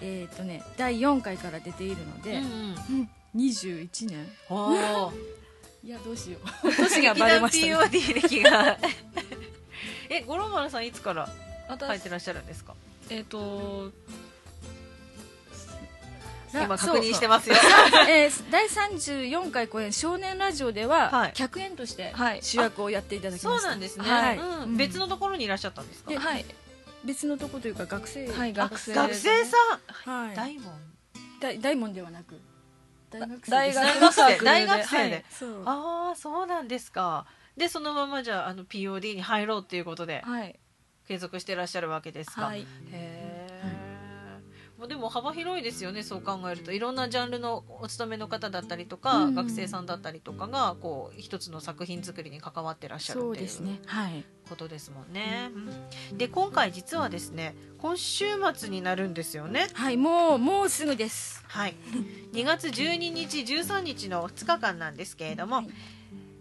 [0.00, 0.28] え。
[0.30, 2.46] っ、とね第4回から出ているので、うんう
[3.02, 3.10] ん。
[3.36, 4.28] 21年。
[4.50, 5.10] あ
[5.84, 6.72] いやどうしよう。
[6.76, 8.78] 年がバレました、ね、POD 歴が
[10.08, 11.28] え五郎丸さんいつから
[11.68, 12.74] 入ってらっしゃるんですか？
[13.10, 13.90] えっ、と
[16.54, 17.54] 今確認してますよ。
[17.56, 21.32] そうえー第34回公演少年ラジオでは、はい。
[21.34, 22.42] 客演としてはい。
[22.42, 24.38] 主役をやっていただきました、そうなんですね、はい。
[24.38, 24.76] うん。
[24.76, 26.10] 別のところにいらっしゃったんですか？
[26.10, 26.44] ではい。
[27.04, 28.30] 別のとこというか学生。
[28.30, 29.56] はい学生学生さ
[30.06, 30.26] ん。
[30.26, 30.36] はい。
[30.36, 30.74] 大門。
[31.40, 32.38] 大大門ではなく
[33.12, 34.44] 大学生大学生。
[34.44, 35.24] 大学生で、
[35.64, 37.26] ああそうなんですか。
[37.56, 40.22] でそのままじゃああの POD に入ろうっていうことで。
[40.24, 40.58] はい。
[41.06, 42.60] 継続してらっしゃるわけですか、はい。
[42.60, 44.40] へえ、
[44.78, 46.72] もうでも幅広いですよねそう考えると。
[46.72, 53.80] いろんなジャンルのお勤めの方だったりとか、うん学生さんだったりとかがこう一つの作品作りに関わってらっしゃるっていそうですね。
[53.84, 55.50] うはいことですもんね。
[56.10, 56.18] うん。
[56.18, 59.66] で今回実はですね今週末になるんですよね。
[59.72, 61.42] はいもうもうすぐです。
[61.48, 61.74] はい、
[62.34, 65.62] 2月12日13日の2日間なんですけれども、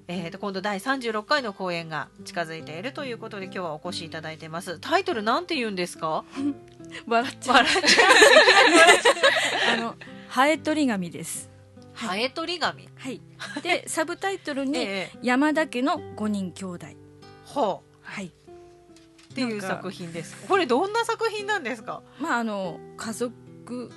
[0.09, 4.77] えー、と今度第36回の公演が近づいているということで今日はお越しいただいてます。
[4.79, 6.25] タイトルなんて言うんですか？
[7.07, 7.55] 笑っちゃう。
[7.55, 8.03] 笑っちゃ
[9.73, 9.95] あの
[10.27, 11.49] ハエ取り紙です。
[11.49, 13.21] うハエ取り紙はい。
[13.63, 15.17] でサブタイトルに、 ええ。
[15.21, 16.87] 山田家の5人兄弟。
[17.45, 18.25] ほはい。
[18.25, 18.29] う
[19.31, 20.35] っていう作品です。
[20.45, 22.03] これどんな作品なんですか？
[22.19, 23.89] まああの家族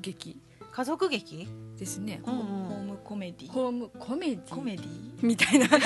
[0.00, 0.40] 劇。
[0.70, 1.48] 家族劇？
[1.76, 2.38] ですね、うんうん。
[2.38, 3.50] ホームコメディ。
[3.50, 4.48] ホームコメディ？
[4.54, 4.86] コメディ？
[5.22, 5.66] みたいな。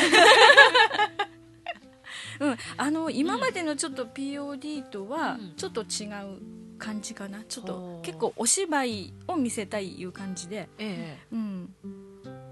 [2.40, 5.54] うん、あの今までのちょっと POD とはうん。
[5.56, 6.40] ちょっと違う
[6.78, 7.42] 感じかな。
[7.44, 8.02] ちょっほとう。
[8.02, 11.18] 結構お芝居を見せたいいう感じで、え。
[11.32, 11.74] うん、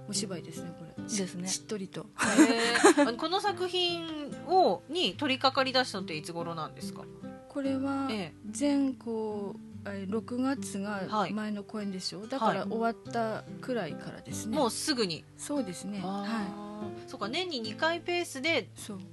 [0.08, 0.72] お芝居ですね
[1.16, 1.48] ですね。
[1.48, 2.06] しっとりと。
[2.38, 4.06] ええーこの作品
[4.48, 7.02] をに取り掛かり出したのっていつ頃なんですか？
[7.48, 11.32] これはえ前こうえー6月がはい。
[11.32, 14.56] 前の公演でしょ、だから終わったくらいからですね。
[14.56, 15.24] もうすぐに。
[15.38, 16.00] そうですね。
[16.00, 17.11] はあー。
[17.11, 18.68] そうか年に2回ペースで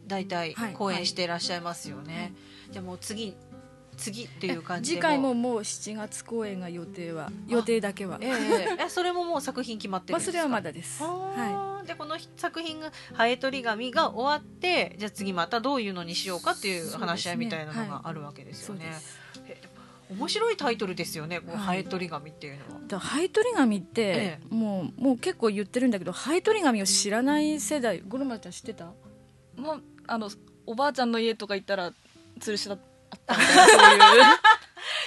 [0.07, 0.73] 大体はい。
[0.73, 2.33] 公演していらっしゃいますよね、
[2.71, 3.33] じゃあもう次
[3.97, 8.19] 次っていう感じで次回ももう7月公演が予定は予定だけは。
[8.21, 8.31] ええ。
[8.79, 10.37] ええそれももう作品決まってるんですか？
[10.37, 11.01] まあそれはまだです。
[11.03, 18.93] ははでこの作品が「ハエ取り紙」が終わってじゃあ次またどういうのにしようかっていう話し合いみたいなのがあるわけですよね。
[20.09, 21.59] 面白いタイトルですよね「こうはい。
[21.59, 22.99] ハエ取り紙」っていうのは。
[22.99, 28.85] ハエ取り紙って、えもうもう結構言ってるんだけどハエ取り紙を知らない世代ゴルマちゃん知ってた？
[29.57, 30.29] もうあの
[30.65, 31.91] おばあちゃんの家とか行ったら
[32.39, 32.79] 吊るしだっ
[33.25, 34.23] たみたいなそういう。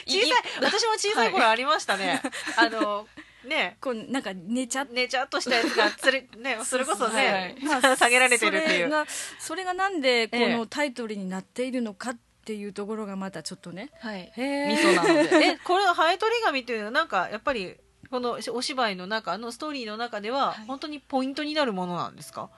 [0.06, 2.20] 小さい私も小さい頃ありましたね。
[2.56, 3.06] あの
[3.48, 3.76] ね。
[3.80, 7.96] こうなんか寝ちゃ寝ちゃっとしたやつがつれ ねそれこそね、はい。
[7.96, 8.84] 下げられてるっていう。
[8.84, 9.06] それが
[9.38, 14.32] それがなんでこええのタイトルになっているのかっていうところがまたちょっとね、はい。
[14.36, 14.72] へー。
[14.72, 15.36] 味噌なので。
[15.46, 17.76] えこれハエ取り紙っていうのはなんかやっぱり
[18.10, 22.50] このお芝居の中のストーリーの中では、本当にポイントになるものなんですか？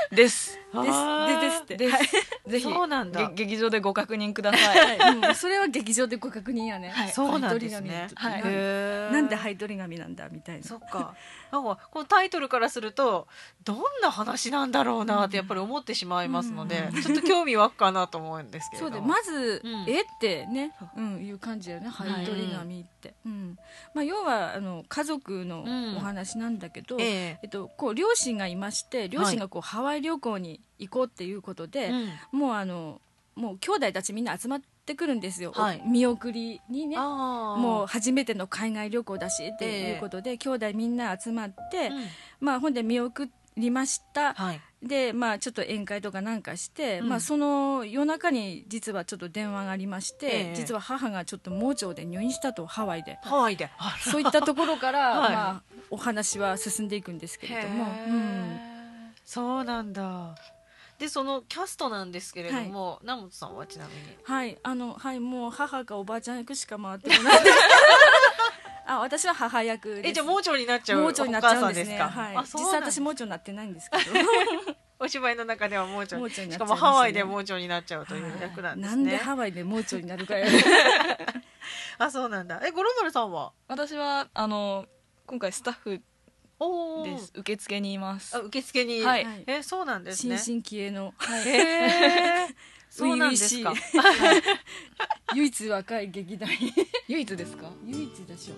[0.16, 0.60] です。
[0.74, 1.64] です。
[1.64, 1.78] って。
[1.78, 1.98] です。
[2.48, 2.64] ぜひ。
[2.64, 3.30] そうなんだ。
[3.30, 7.12] げ劇場でご確認ください、うんそれは劇場でご確認やね、はい。
[7.12, 7.40] そう。
[7.40, 8.08] なんですね。
[9.12, 10.64] なんでハイドリ紙なんだみたいな。
[10.64, 11.16] そっか。
[11.52, 13.28] なんかこのタイトルからすると
[13.64, 18.96] どんな話なんだろうなってやっぱり思ってしまいますので、ちょっと興味湧くかなと思うんですけれども。
[18.96, 21.02] そうでまず、えってね、う。
[21.02, 23.58] ん、いう感じだよねハイドリ紙って、うん。
[23.94, 25.66] まあ、要はあの家族の
[25.98, 27.40] お話なんだけど、ええ。
[27.44, 31.92] えっと、こう両親がいまして両親がこう、ハワイ旅行に行こうっていうことで、
[32.32, 33.02] もうあの
[33.36, 35.82] もう兄弟たちみんな集まってくるんですよ、はい。
[35.86, 36.98] 見送りにね。
[36.98, 41.92] もう初めての海外旅行だしっていうことで、兄弟みんな集まって、
[42.40, 44.36] まあ、ほんで見送りました、
[44.82, 47.10] でまあちょっと宴会とかなんかして、うん。
[47.10, 50.56] まあ、その夜中に実はちょっと電話がありまして、ええ。
[50.56, 53.20] 実は母がちょっと盲腸で入院したとハワイで。
[53.24, 53.70] ハワイで。
[54.00, 55.34] そういったところから、 はい。
[55.34, 57.86] まあ、お話は進んでいくんですけれども、
[59.26, 60.36] そうなんだ。
[61.00, 64.02] でそのキャストなんですけれども、南本さんはちなみに。
[64.24, 67.34] はいあのはいもう母かおばあちゃん役しか回ってこない。
[68.88, 70.08] あ私は母役です。
[70.10, 71.96] えじゃあ盲腸になっちゃう盲腸になっちゃうんですね。
[71.96, 72.22] お母さんですか？
[72.22, 74.04] はい、あそう実なん際私盲腸になってないんですけど。
[74.98, 76.80] お芝居の中では盲腸盲腸になっちゃいましたね。
[76.80, 78.96] しかもハワイで盲腸になっちゃうという役なんですね。
[78.96, 80.46] なんでハワイで盲腸になるかよ。
[81.98, 82.62] あそうなんだ。
[82.64, 83.52] え五郎丸さんは？
[83.68, 84.86] 私はあの
[85.26, 86.15] 今回スタッフお
[87.04, 87.32] です。
[87.36, 88.36] 受付にいます。
[88.36, 89.28] あ受付に、はい。
[89.48, 90.38] えそうなんですね。
[90.38, 91.48] 新進気鋭の、はい。
[91.48, 92.56] へー。
[92.90, 93.74] そうなんですか。
[93.76, 93.98] 初々しい。
[94.00, 94.42] はい。
[95.36, 96.74] 唯一若い劇団員。
[97.10, 97.70] 唯一ですか？
[97.86, 98.54] 唯一でしょ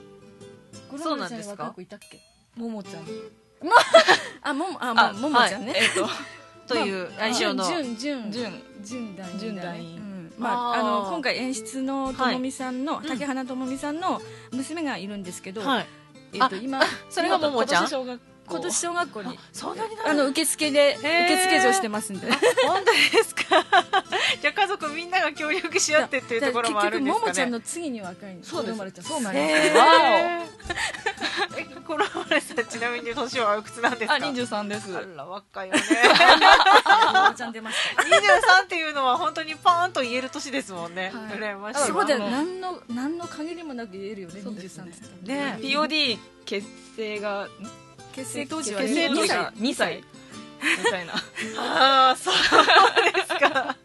[0.92, 1.64] こそうなんですか？
[1.64, 2.20] 若い子いたっけ？
[2.56, 3.04] ももちゃん。
[4.44, 5.82] あももああもももちゃんね、はい。
[5.84, 6.08] えっと。
[6.68, 7.66] という愛称の。
[7.66, 8.32] 純純。
[8.32, 8.64] 純。
[8.84, 10.34] 純団員純団員うん。
[10.38, 13.08] まあ、ああーの今回演出のともみさんの、はい。
[13.08, 14.22] 竹花ともみさんの
[14.52, 15.88] 娘がいるんですけど、はい
[16.34, 17.88] えっとあ今それがももちゃん？
[17.88, 18.24] 今年小学校。
[18.50, 19.40] 今年小学校に。
[19.52, 22.32] そんなになるあの受付で受付嬢してますんで。
[22.66, 23.44] 本当ですか？
[24.42, 27.26] じゃあ家族みんなが協力し合ってっていうところもあるんですかね。
[27.26, 28.72] 結局ももちゃんの次に若いそうで
[29.02, 29.08] す。
[29.08, 34.16] そうなんへですーわえこの丸さんちなみに年はおいくつなんですか？
[34.16, 34.96] あ23です。
[34.98, 35.82] あら若いよね。
[37.14, 41.80] ももちゃん出ました23っていうのは本当にパーンと言える年ですもんね、羨ましい。
[41.80, 44.94] わそうだよ何の何の限りもなく言えるよね23って言っ
[45.26, 45.58] たら。
[45.58, 45.60] ね。
[45.62, 47.48] POD 結成が
[48.14, 49.62] 結成当時は結成当時2が歳。
[49.62, 50.04] 2歳。
[50.60, 52.34] みたいなああそう
[53.14, 53.76] ですか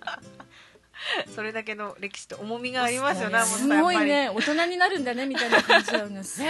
[1.34, 4.28] それだけの歴史と重みがありますよねすごいね。
[4.30, 6.46] 大人になるんだねみたいな感じだよねすね。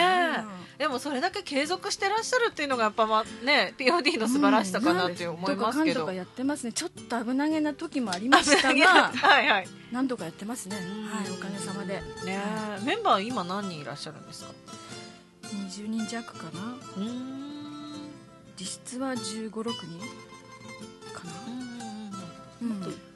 [0.78, 0.82] え。
[0.82, 6.72] でもそれだけ継続してらっしゃるっていうのがやっぱまあね POD の素晴らしさかなって思いますけど、とかかんとかやってますね。
[6.72, 9.12] ちょっと危なげな時もありましたが。
[9.14, 9.68] はいはい。
[9.90, 10.76] 何度かやってますね。
[10.76, 10.82] は
[11.26, 11.94] いおかげさまで。
[11.94, 12.84] ねえ。
[12.84, 14.50] メンバー今何人いらっしゃるんですか
[15.44, 16.76] ？20人弱かな。
[18.58, 19.98] 実質は1 5 6人
[21.12, 21.32] かな。
[22.62, 23.11] うん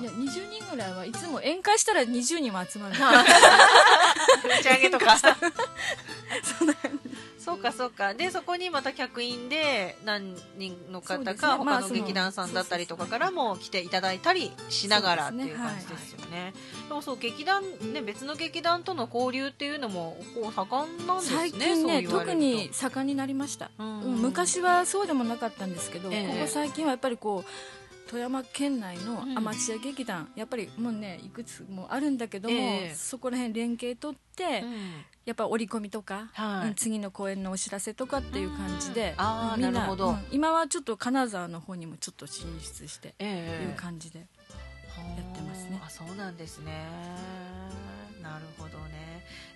[0.00, 2.94] いや20人ぐらいはいつも宴会したら20人は集まる。
[2.98, 5.16] 打ち上げとか。
[7.38, 8.14] そうかそうか。
[8.14, 11.36] でそこにまた客員で何人の方かね。
[11.58, 16.52] 他の劇団さんだったりとかからも来ていただいたりしながらっていう感じですよね。
[16.88, 23.70] でもそう劇団ね別の劇団との交流っていうのもこう盛んなんですね最近ね特に盛んになりました、ん。
[23.78, 26.28] うん昔はそうでもなかったんですけど、ええ。
[26.28, 27.50] ここ最近はやっぱりこう
[28.10, 32.94] 富山県内のアマチュア劇団、やっぱりもうねいくつもあるんだけども、ええ。
[32.96, 34.64] そこら辺連携取って、
[35.24, 36.68] やっぱ折り込みとか、はい。
[36.70, 40.08] うん次の公演のお知らせとかっていう感じで、あーみんなるほど。
[40.08, 43.64] うん今はちょっと金沢の方にもちょっと進出して、ええ。
[43.64, 45.80] いう感じでやってますね。
[45.86, 46.88] あそうなんですね。
[48.20, 49.09] なるほどね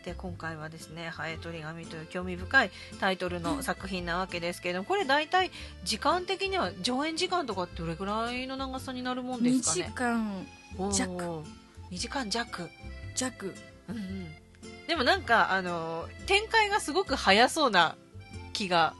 [0.04, 5.50] で今回はですね「ハエトリ紙」という興味深いタイトルの作品なわけですけれどもこれ大体
[5.84, 10.46] 時間的には上演時間とかどれぐらいの長さになるもんですか2ね時間
[10.92, 11.12] 弱。
[11.24, 11.46] おー。
[11.90, 12.68] 2時間弱。
[13.14, 13.54] 弱。
[13.88, 14.34] うんうん。
[14.86, 17.96] でもなんかあの展開がすごく早そうな
[18.52, 18.94] 気が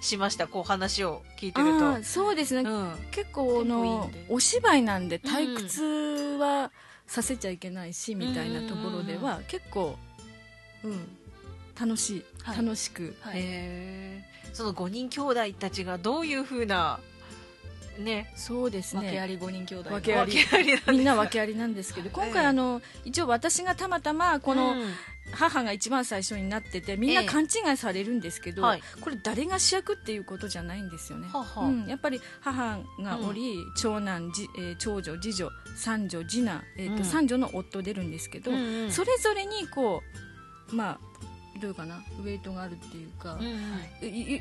[0.00, 0.48] しました。
[0.48, 2.02] こう話を聞いてると。
[2.02, 2.68] そうですね、
[3.12, 6.72] 結構あのお芝居なんで退屈は
[7.06, 10.11] させちゃいけないし、みたいなところでは結構、うん、
[11.78, 12.56] 楽しい、はい。
[12.58, 14.54] 楽しく、へー。
[14.54, 17.00] その5人兄弟たちがどういうふうな
[17.98, 19.06] ねそうですね。
[19.06, 19.96] 訳あり5人兄弟の。
[19.96, 20.34] 訳あり。
[20.88, 24.92] みんな訳ありなんですけど今回あの一応私がたまたまこのうん。
[25.30, 27.26] 母が一番最初になっててみんなええ。
[27.26, 28.82] 勘違いされるんですけど、はい。
[29.00, 37.04] これ誰が主役っていうことじゃないんですよね、うん、やっぱり母がおり、長男じ、えー長女次女三女次男、えーとうん。
[37.04, 38.50] 三女の夫出るんですけど、
[38.90, 40.31] それぞれにこう
[40.72, 40.98] まあ
[41.60, 42.02] どうかな？
[42.18, 43.82] ウェイトがあるっていうか、うん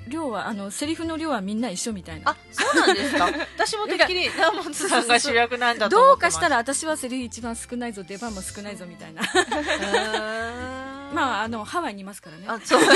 [0.09, 2.31] 量はあのセリフの量はみんな一緒みたいな。
[2.31, 3.25] あそうなんですか？
[3.57, 9.21] 私もてっきりラモンズさんが主役なんだとどうかしたら私はセリフ一番少ないぞ出番も少ないぞみたいな。
[11.13, 12.45] まああのハワイにいますからね。
[12.47, 12.81] あそう。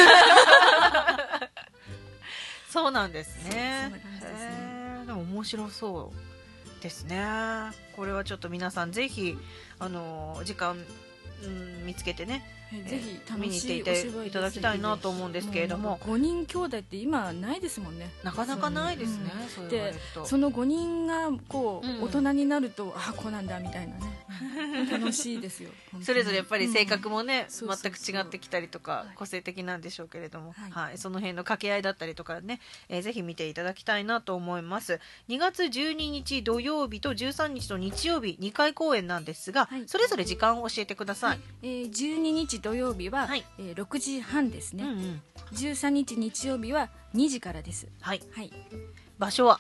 [2.71, 3.91] そうなんですね。
[3.91, 6.11] へーでも面白そ
[6.79, 7.23] うですね。
[7.95, 9.38] これはちょっと皆さんぜひ
[9.79, 10.83] あの時間、
[11.43, 15.99] うん、見つけてねぜひえー見に行っていただきたいなと思うんですけれども。
[16.05, 18.09] 5人兄弟って今ないですもんね。
[18.24, 19.32] なかなかないですね
[19.70, 19.93] で
[20.26, 24.26] その5人がこう、うん大人になるとあこうなんだみたいなね。
[24.91, 25.70] 楽しいですよ
[26.01, 30.97] それぞれやっぱり性格もね、全く違ってきたりとか、個性的なんでしょうけれども、はい。
[30.97, 32.59] その辺の掛け合いだったりとかね、
[32.89, 34.99] えーぜひ見ていただきたいなと思います。
[35.30, 44.84] 2月12日土曜日と13日と日曜日2回公演なんですが、それぞれ時間を教えてください、えー12日土曜日は、えー6時半ですね、
[45.53, 47.88] 13日日曜日は2時からです。
[48.01, 48.51] はい、はい、
[49.20, 49.59] 場所は？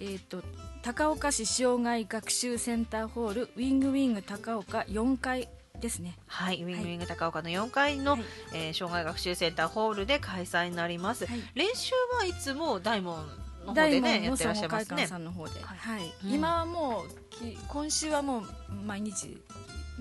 [0.00, 0.42] えっ、と
[0.82, 5.48] 高岡市障害学習センターホールウィングウィング高岡4階
[5.80, 6.18] ですね。
[6.26, 8.18] はい、ウィングウィング高岡の4階の、
[8.52, 13.24] えー障害学習センターホールで開催になります、練習はいつも大門
[13.66, 15.06] の方で大門のねやってらっしゃ総合会館いますね。
[15.06, 16.12] さんの方で、はい。
[16.24, 16.32] うん。
[16.32, 18.42] 今はもうき今週はもう
[18.84, 19.40] 毎日、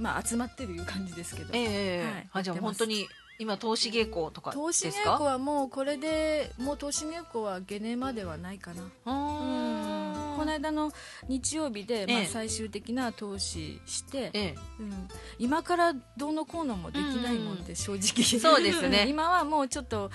[0.01, 2.29] まあ、集まってるいう感じですけど、ええはい。
[2.33, 3.07] あじゃあ本当に
[3.39, 5.11] 今投資稽古とか投資ですか？
[5.11, 8.81] 稽古はもうこれでもう投資稽古はゲネまではないかな。
[8.83, 10.37] うん。
[10.37, 10.91] この間の
[11.27, 14.55] 日曜日で、まあ、ええ最終的な投資して、ええ。
[14.79, 18.23] うん、今からどうのこうのもできないもんで、正直。
[18.39, 19.05] そうですね。
[19.05, 19.09] ん。
[19.09, 20.09] 今はもうちょっと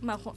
[0.00, 0.34] まあほ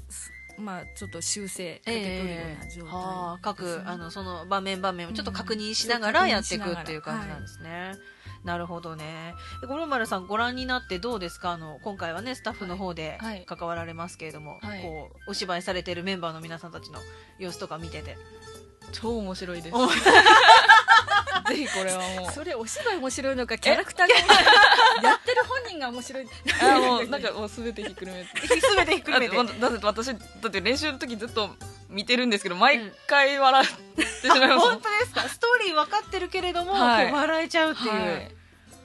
[0.58, 7.94] まあちょっと修正かけとるような状態、はあ各あのその場面場面をちょっと確認しながらやっていくっていう感じなんですね。
[8.44, 9.36] なるほどね。
[9.62, 11.52] で五郎丸さんご覧になってどうですか？
[11.52, 13.44] あの今回はねスタッフの方ではい。
[13.46, 14.82] 関わられますけれども、はい。
[14.82, 17.00] こうお芝居されてるメンバーの皆さんたちの
[17.38, 18.18] 様子とか見てて。
[18.92, 19.76] 超面白いです。
[19.76, 19.86] お
[21.48, 22.32] ぜひこれはもう。
[22.32, 24.16] それお芝居面白いのかキャラクターが
[25.10, 26.28] やってる本人が面白い。
[26.62, 28.30] あもうなんかもう全てひっくるめて。
[28.60, 29.38] 全てひっくるめて
[29.84, 30.14] 私だ
[30.48, 31.50] って練習の時ずっと
[31.90, 35.22] 見てるんですけど毎回笑ってしまいます、本当ですか？
[35.22, 37.12] ストーリー分かってるけれども、はい。
[37.12, 37.90] 笑えちゃうっていう。
[37.92, 38.39] はい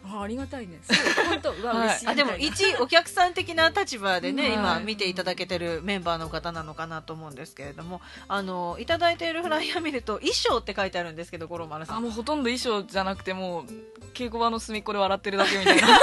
[0.07, 0.81] あありがたいね。
[1.29, 4.53] 本当うわはい嬉しいあでも一お客さん的な立場でね、はい。
[4.55, 11.97] 今見ていただけてるメンバーの方なのかなと思うんですけれどもあのいただいているフライヤー見ると衣装って書いてあるんですけど五郎丸さん。
[11.97, 13.65] あもうほとんど衣装じゃなくてもう
[14.13, 15.89] 稽古場の隅っこで笑ってるだけみたいな。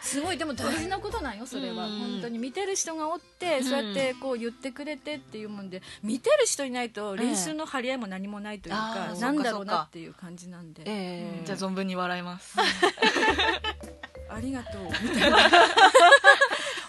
[0.00, 1.86] すごいでも大事なことなんよそれは。
[1.86, 1.98] うん。
[1.98, 10.82] 本当に見てる人がおってそうやってこう言ってくれてっていうもんで見てる人いないと練習の張り合いも何もないというあかーなんだろうなっていう感じなんで。
[10.86, 12.56] えじゃあ存分に笑います
[14.30, 14.82] ありがとう。
[15.02, 15.38] みたいな。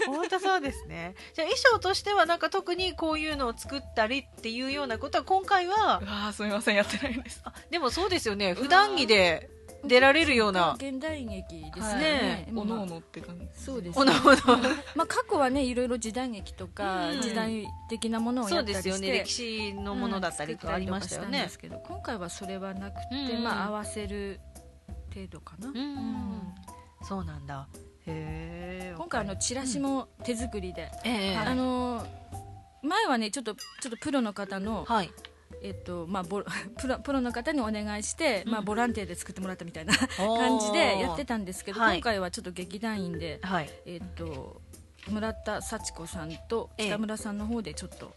[0.05, 7.43] 本当そうですねじゃあ衣装としてはなんか特にこういうのを作ったりっていうようなことは今回はうわすみませんやってないです。
[7.69, 8.53] でもそうですよね。
[8.53, 9.49] 普段着で
[9.83, 10.75] 出られるような。
[10.77, 11.99] 現代劇ですはい。
[11.99, 14.57] ねおのおのって感じそうですおのおの。
[14.95, 17.21] まあ過去はねいろいろ時代劇とかうん。
[17.21, 19.19] 時代的なものをやったりしてそうですよね。
[19.19, 21.39] 歴史のものだったりとかありましたよね。
[21.39, 23.43] うんですけど今回はそれはなくてうん。
[23.43, 24.39] まあ合わせる
[25.13, 25.67] 程度かな？
[25.67, 26.41] うん
[27.01, 27.67] そうなんだ。
[28.05, 32.05] へえ今回あのチラシも手作りで、ええあの
[32.81, 35.11] 前はねちょっとちょっとプロの方の、はい。
[35.61, 36.43] えっとまあ、ボ
[36.77, 41.97] プロプロの方にお願いして、まあ、ボランティアで作ってもらったみたいな感じでやってたんですけど、はい。
[41.97, 43.69] 今回はちょっと劇団員で、はい。
[43.85, 44.61] えっと
[45.09, 46.87] 村田幸子さんとええ。
[46.87, 48.13] 北村さんの方でちょっと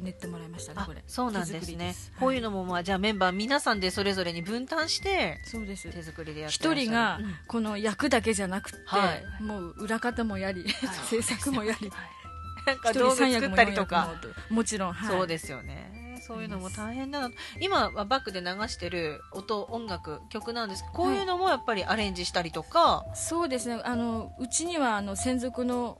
[0.00, 1.02] 練ってもらいましたね、これ。
[1.06, 5.90] そうなんです手作りねこういうのもまあじゃあメンバー皆さんでそれぞれに分担してそうです。
[5.90, 7.34] 手作りでやって一人がうん。
[7.46, 9.42] この役だけじゃなくて、はい。
[9.42, 10.64] もう裏方もやり、
[11.08, 11.90] 制作もやり、
[12.66, 14.14] なんか道具作ったりとか。
[14.50, 23.80] もちろん、はい、そうですよねそういうのも大変だな今はバックで流してる音音楽曲なんですけどこういうのもやっぱりアレンジしたりとか、そうですね。
[23.84, 25.98] あのうちにはあの専属の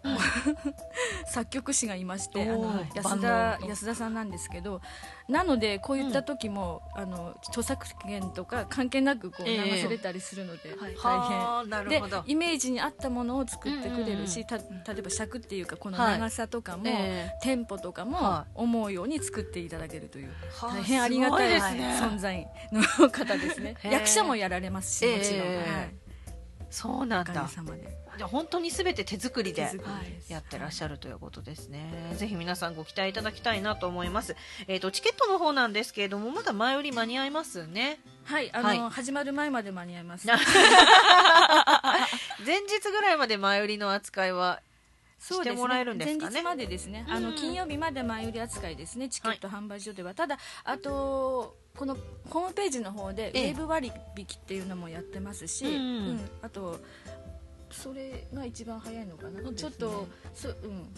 [1.26, 4.80] 作曲師がいましてあおのー安田安田さんなんですけど
[5.28, 9.64] なのでこういった時も、あの著作権とか関係なくこうええ。
[9.76, 10.94] 流せれたりするので、はい。
[10.94, 12.22] 大はあ変なるほど。
[12.22, 16.18] でイメージに合ったものを作ってくれるし、うんた例えば尺っていうかこのはい。
[16.18, 17.38] 長さとかも、ええ。
[17.42, 23.74] テンポとかもは思うように作っていただけるという、はあ大変ありがたい存在の方ですね。
[23.82, 25.48] 役者もやられますしもちろん、
[26.70, 27.32] そうなんだ。
[28.16, 29.68] じゃあ本当にすべて手作りで
[30.28, 32.14] やってらっしゃるということですね。
[32.16, 34.36] ぜひ皆さんご期待いただきたいなと思います。
[34.68, 37.98] えっ、と、チケットの方なんですけれども、まだ前売り間に合いますね。
[38.22, 40.28] はいあの、始まる前まで間に合います。
[42.46, 44.60] 前日ぐらいまで前売りの扱いは
[45.24, 46.30] してもらえるんですかね。
[46.32, 51.96] 前日までですね、あのうん金曜日まで前売り扱いですね、チケット販売所では、ただ、あとこの
[52.30, 53.48] ホームページの方で、ウえ。
[53.48, 55.78] えェーブ割引っていうのもやってますし、うんう
[56.12, 56.80] んあと、
[57.70, 60.88] それが一番早いのかな、ちょっと、そうん。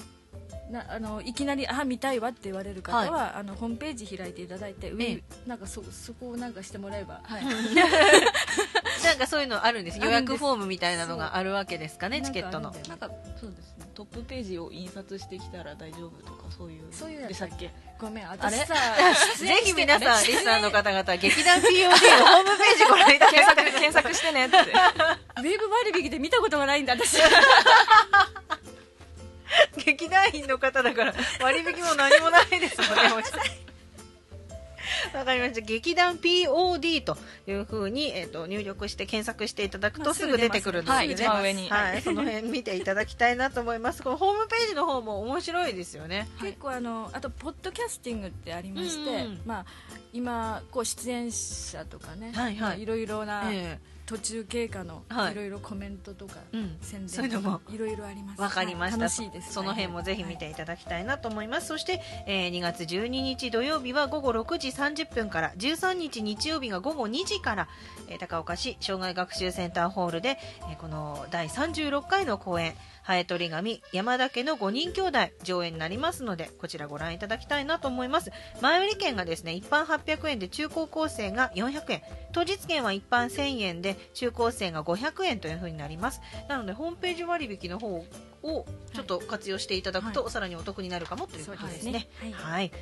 [0.70, 7.44] なあのいきなりあ見たいわって言われる方は、はあのホームページ開いていただいて、ウェーなんかそそこをなんかしてもらえば、はい、
[9.04, 9.98] なんかそういうのあるんです。
[9.98, 12.74] 予約フォームみたいなのがあるわけですかね、チケットの。
[12.88, 13.10] なんか
[13.40, 13.75] そうです。
[13.75, 17.28] ねトップページを印刷してきたら大丈夫とかそういうそういうやつ。
[17.30, 17.70] でしたっけ？
[17.98, 18.74] ごめん私さ
[19.40, 23.72] ぜひ皆さん、リスナーの方々、劇団 POD のホームページご覧いただきたい。
[23.72, 24.56] 検索してねって。
[24.58, 27.16] ウェーブ割引で見たことがないんだ私。
[29.82, 33.26] 劇団員の方だから割引も何もないですもんね。
[35.18, 35.60] わかりました。
[35.60, 41.68] 劇団 POD というふうに、えっ、と、入力して検索していただくまあとすぐ出てくるので、はい一番上に。
[41.68, 44.02] はい、その辺見ていただきたいなと思います。
[44.02, 46.28] このホームページの方も面白いですよね。
[46.40, 49.16] 結構あのあとポッドキャスティングってありまして、うん。
[49.16, 49.66] うんまあ
[50.12, 52.56] 今こう出演者とかね、はいはい。
[52.60, 55.32] まあいろいろなえ途中経過のはい。
[55.32, 56.76] いろいろコメントとか、うん。
[56.80, 58.40] 宣そういうのも伝とかいろいろあります。
[58.40, 59.52] わかりました、はい楽しいです。
[59.52, 67.68] その辺もぜひ見ていただきたいなと思います、そして、えー2月12日土曜日は午後6時30分から13日日曜日が午後2時から、
[68.08, 70.38] えー高岡市障害学習センターホールで、
[70.70, 72.74] えーこの第36回の公演
[73.06, 78.32] ハエトリ紙山田家の5人兄弟上演になりますのでこちらご覧いただきたいなと思います。
[78.60, 82.02] 前売り券がですね一般800円で中高校生が400円。
[82.32, 86.20] 当日券は一般1000円で中高生が500円というふうになります。
[86.48, 88.04] なのでホームページ割引の方
[88.42, 91.84] をちょっと活用していただくと、さらにお得になるかもということですね。
[91.84, 92.32] そうですね。
[92.32, 92.72] はい、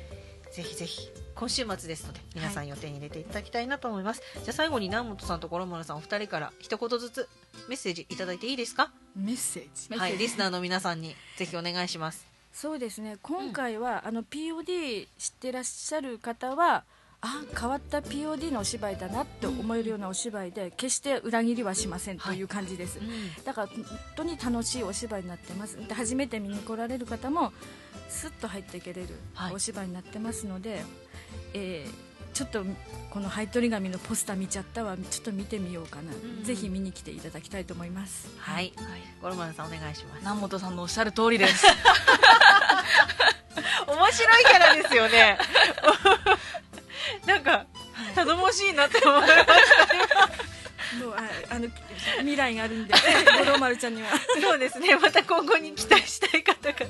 [0.55, 1.09] ぜひぜひ。
[1.35, 7.27] 今週末ですので皆さん予定に入れていただきたいなと思います、じゃあ最後に南本さんと五郎丸さんお二人から一言ずつ
[7.67, 8.89] メッセージいただいていいですか？
[9.17, 9.99] メッセージ？
[9.99, 12.25] はいリスナーの皆さんにぜひお願いします。
[12.53, 13.17] そうですね。
[13.21, 16.85] 今回は、あの POD 知ってらっしゃる方は
[17.19, 22.99] あ変わった POD のお芝居だなって思えるようなお芝居で、決して裏切りはしませんという感じです、
[23.43, 23.85] だから本
[24.15, 25.75] 当に楽しいお芝居になってます。
[25.85, 27.51] で初めて見に来られる方も
[28.09, 29.09] スッと入っていけれる
[29.53, 30.83] お芝居になってますので、
[31.53, 32.65] えーちょっと
[33.11, 34.97] この「ハイトリ紙」のポスター見ちゃったわ。
[34.97, 36.11] ちょっと見てみようかな、
[36.43, 38.27] ぜひ見に来ていただきたいと思います。
[38.39, 38.73] はい、
[39.21, 40.19] 五郎丸さんお願いします。
[40.19, 41.65] 南本さんのおっしゃる通りです。
[43.87, 45.37] 面白いキャラですよね。
[47.25, 47.65] なんか
[48.15, 49.53] 頼もしいなって思いました。
[51.05, 51.69] もうああの
[52.17, 52.93] 未来があるんで
[53.39, 54.09] 五郎丸ちゃんには。
[54.41, 54.93] そうですね。
[54.97, 56.89] また今後に期待したい方から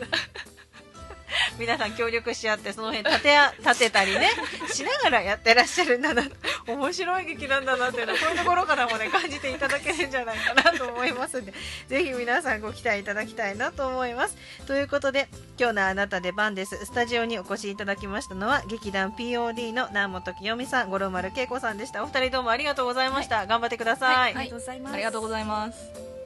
[1.57, 4.29] 皆さん協力し合ってその辺立てあ立てたりね
[4.71, 6.23] しながらやってらっしゃるんだな
[6.67, 11.53] 面白い劇なんだなっていうのはこういうところからもね感じていただけるんじゃないかなと思いますんで
[11.87, 14.35] ぜひ皆さんご期待いただきたいなと思います。
[14.67, 15.27] ということで
[15.59, 16.85] 今日のあなた出番です。
[16.85, 22.03] スタジオにお越しいただきましたのは劇団 POD の南本清美さん五郎丸恵子さんでした。
[22.03, 24.93] お二人どうもありがとうございました、頑張ってください、はいありがとうございます。
[24.93, 26.24] ありがとうございます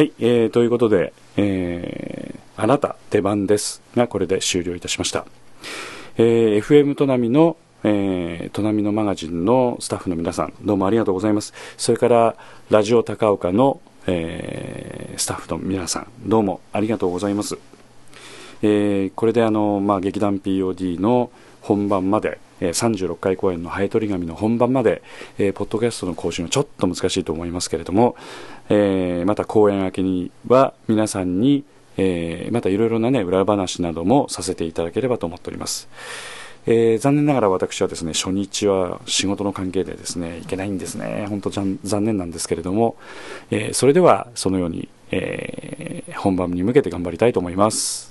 [0.00, 5.26] はい、えーということで、えーあなた出番ですがこれで終了いたしました、
[6.16, 11.52] えー FM トナミの、えー、トナミのマガジンのスタッフの皆さんどうもありがとうございます。
[11.76, 12.34] それから
[12.70, 17.58] ラジオ高岡の、えースタッフの皆さんどうもありがとうございます。
[18.62, 25.02] えーこれであの、まあ、劇団 POD の本番まで、え36回公演の「ハエトリ紙」の本番まで、
[25.38, 28.16] えポッドキャストの更新はちょっと難しいと思いますけれども、
[28.68, 31.64] えまた公演明けには皆さんに
[31.96, 35.88] えまたいろいろなね裏話などもさせていただければと思っております、
[36.66, 41.26] えー残念ながら私はですね初日は仕事の関係でですね行けないんですね。
[41.28, 42.96] 本当残残念なんですけれども、
[43.50, 48.09] えーそれではそのように、えー本番に向けて頑張りたいと思います。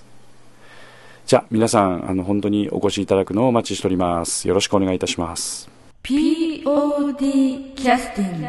[1.30, 4.48] じゃあ皆さんあの本当にお越しいただくのをお待ちしております。
[4.48, 5.70] よろしくお願いいたします。
[6.02, 8.48] POD キャスティング